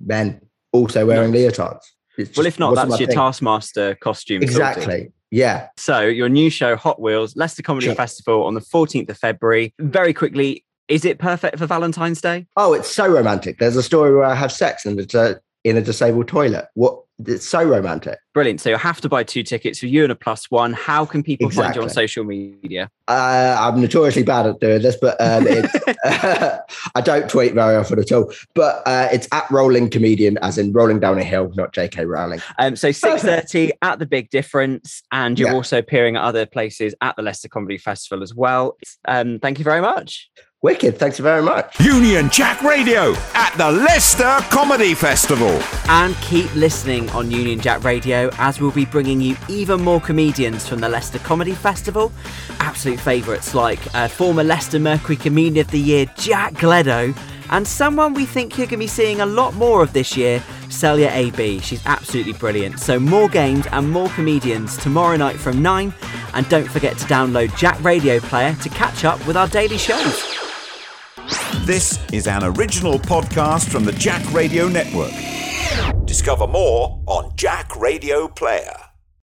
men, 0.00 0.40
also 0.72 1.06
wearing 1.06 1.32
leotards. 1.32 1.82
It's 2.16 2.36
Well, 2.36 2.46
if 2.46 2.58
not, 2.58 2.74
that's 2.74 2.98
your 2.98 3.08
thing. 3.08 3.16
Taskmaster 3.16 3.94
costume. 3.96 4.42
Exactly. 4.42 5.12
Yeah. 5.36 5.68
So, 5.76 6.00
your 6.00 6.30
new 6.30 6.48
show, 6.48 6.76
Hot 6.76 6.98
Wheels, 6.98 7.36
Leicester 7.36 7.62
Comedy 7.62 7.88
Sure. 7.88 7.94
Festival 7.94 8.44
on 8.44 8.54
the 8.54 8.60
14th 8.62 9.10
of 9.10 9.18
February. 9.18 9.74
Very 9.78 10.14
quickly, 10.14 10.64
is 10.88 11.04
it 11.04 11.18
perfect 11.18 11.58
for 11.58 11.66
Valentine's 11.66 12.22
Day? 12.22 12.46
Oh, 12.56 12.72
it's 12.72 12.90
so 12.90 13.06
romantic. 13.06 13.58
There's 13.58 13.76
a 13.76 13.82
story 13.82 14.14
where 14.14 14.24
I 14.24 14.34
have 14.34 14.50
sex 14.50 14.86
in 14.86 14.98
a, 14.98 15.18
uh, 15.18 15.34
in 15.62 15.76
a 15.76 15.82
disabled 15.82 16.28
toilet. 16.28 16.68
What 16.72 17.02
it's 17.24 17.46
so 17.46 17.62
romantic. 17.64 18.18
Brilliant. 18.34 18.60
So 18.60 18.68
you'll 18.70 18.78
have 18.78 19.00
to 19.00 19.08
buy 19.08 19.22
two 19.24 19.42
tickets 19.42 19.78
for 19.78 19.86
you 19.86 20.02
and 20.02 20.12
a 20.12 20.14
plus 20.14 20.50
one. 20.50 20.74
How 20.74 21.06
can 21.06 21.22
people 21.22 21.48
find 21.50 21.74
you 21.74 21.82
on 21.82 21.88
social 21.88 22.24
media? 22.24 22.90
Uh, 23.08 23.56
I'm 23.58 23.80
notoriously 23.80 24.22
bad 24.22 24.46
at 24.46 24.60
doing 24.60 24.82
this, 24.82 24.96
but 25.00 25.18
um, 25.20 25.46
it's, 25.46 25.74
I 26.94 27.00
don't 27.00 27.30
tweet 27.30 27.54
very 27.54 27.76
often 27.76 27.98
at 27.98 28.12
all. 28.12 28.30
But 28.54 28.82
uh, 28.86 29.08
it's 29.10 29.28
at 29.32 29.50
Rolling 29.50 29.88
Comedian, 29.88 30.36
as 30.42 30.58
in 30.58 30.72
rolling 30.72 31.00
down 31.00 31.18
a 31.18 31.24
hill, 31.24 31.50
not 31.54 31.72
J.K. 31.72 32.04
Rowling. 32.04 32.42
Um, 32.58 32.76
so 32.76 32.92
six 32.92 33.22
thirty 33.22 33.72
at 33.80 33.98
the 33.98 34.06
Big 34.06 34.28
Difference, 34.28 35.02
and 35.10 35.38
you're 35.38 35.50
Yeah. 35.50 35.54
also 35.54 35.78
appearing 35.78 36.16
at 36.16 36.22
other 36.22 36.44
places 36.44 36.94
at 37.00 37.16
the 37.16 37.22
Leicester 37.22 37.48
Comedy 37.48 37.78
Festival 37.78 38.22
as 38.22 38.34
well. 38.34 38.76
Um, 39.06 39.38
thank 39.38 39.58
you 39.58 39.64
very 39.64 39.80
much. 39.80 40.28
Wicked. 40.62 40.98
Thanks 40.98 41.18
very 41.18 41.42
much. 41.42 41.78
Union 41.80 42.30
Jack 42.30 42.62
Radio 42.62 43.12
at 43.34 43.54
the 43.58 43.70
Leicester 43.70 44.38
Comedy 44.48 44.94
Festival. 44.94 45.60
And 45.88 46.16
keep 46.16 46.52
listening 46.54 47.10
on 47.10 47.30
Union 47.30 47.60
Jack 47.60 47.84
Radio 47.84 48.30
as 48.38 48.58
we'll 48.58 48.70
be 48.70 48.86
bringing 48.86 49.20
you 49.20 49.36
even 49.50 49.82
more 49.82 50.00
comedians 50.00 50.66
from 50.66 50.80
the 50.80 50.88
Leicester 50.88 51.18
Comedy 51.18 51.52
Festival. 51.52 52.10
Absolute 52.58 52.98
favourites 52.98 53.54
like 53.54 53.94
uh, 53.94 54.08
former 54.08 54.42
Leicester 54.42 54.78
Mercury 54.78 55.16
Comedian 55.16 55.58
of 55.64 55.70
the 55.70 55.78
Year 55.78 56.06
Jack 56.16 56.54
Gleadow, 56.54 57.12
and 57.50 57.66
someone 57.66 58.14
we 58.14 58.26
think 58.26 58.56
you're 58.56 58.66
going 58.66 58.78
to 58.80 58.84
be 58.84 58.86
seeing 58.86 59.20
a 59.20 59.26
lot 59.26 59.54
more 59.54 59.82
of 59.82 59.92
this 59.92 60.16
year, 60.16 60.42
Celya 60.68 61.10
AB. 61.12 61.60
She's 61.60 61.84
absolutely 61.86 62.32
brilliant. 62.32 62.80
So 62.80 62.98
more 62.98 63.28
games 63.28 63.66
and 63.72 63.90
more 63.90 64.08
comedians 64.10 64.76
tomorrow 64.76 65.16
night 65.16 65.36
from 65.36 65.62
9. 65.62 65.94
And 66.34 66.48
don't 66.48 66.68
forget 66.68 66.98
to 66.98 67.04
download 67.06 67.56
Jack 67.56 67.82
Radio 67.82 68.18
Player 68.20 68.54
to 68.62 68.68
catch 68.68 69.04
up 69.04 69.24
with 69.26 69.36
our 69.36 69.48
daily 69.48 69.78
shows. 69.78 70.24
This 71.64 71.98
is 72.12 72.26
an 72.26 72.44
original 72.44 72.98
podcast 72.98 73.70
from 73.70 73.84
the 73.84 73.92
Jack 73.92 74.32
Radio 74.32 74.68
Network. 74.68 75.12
Discover 76.06 76.46
more 76.46 77.02
on 77.06 77.34
Jack 77.36 77.74
Radio 77.76 78.28
Player. 78.28 78.85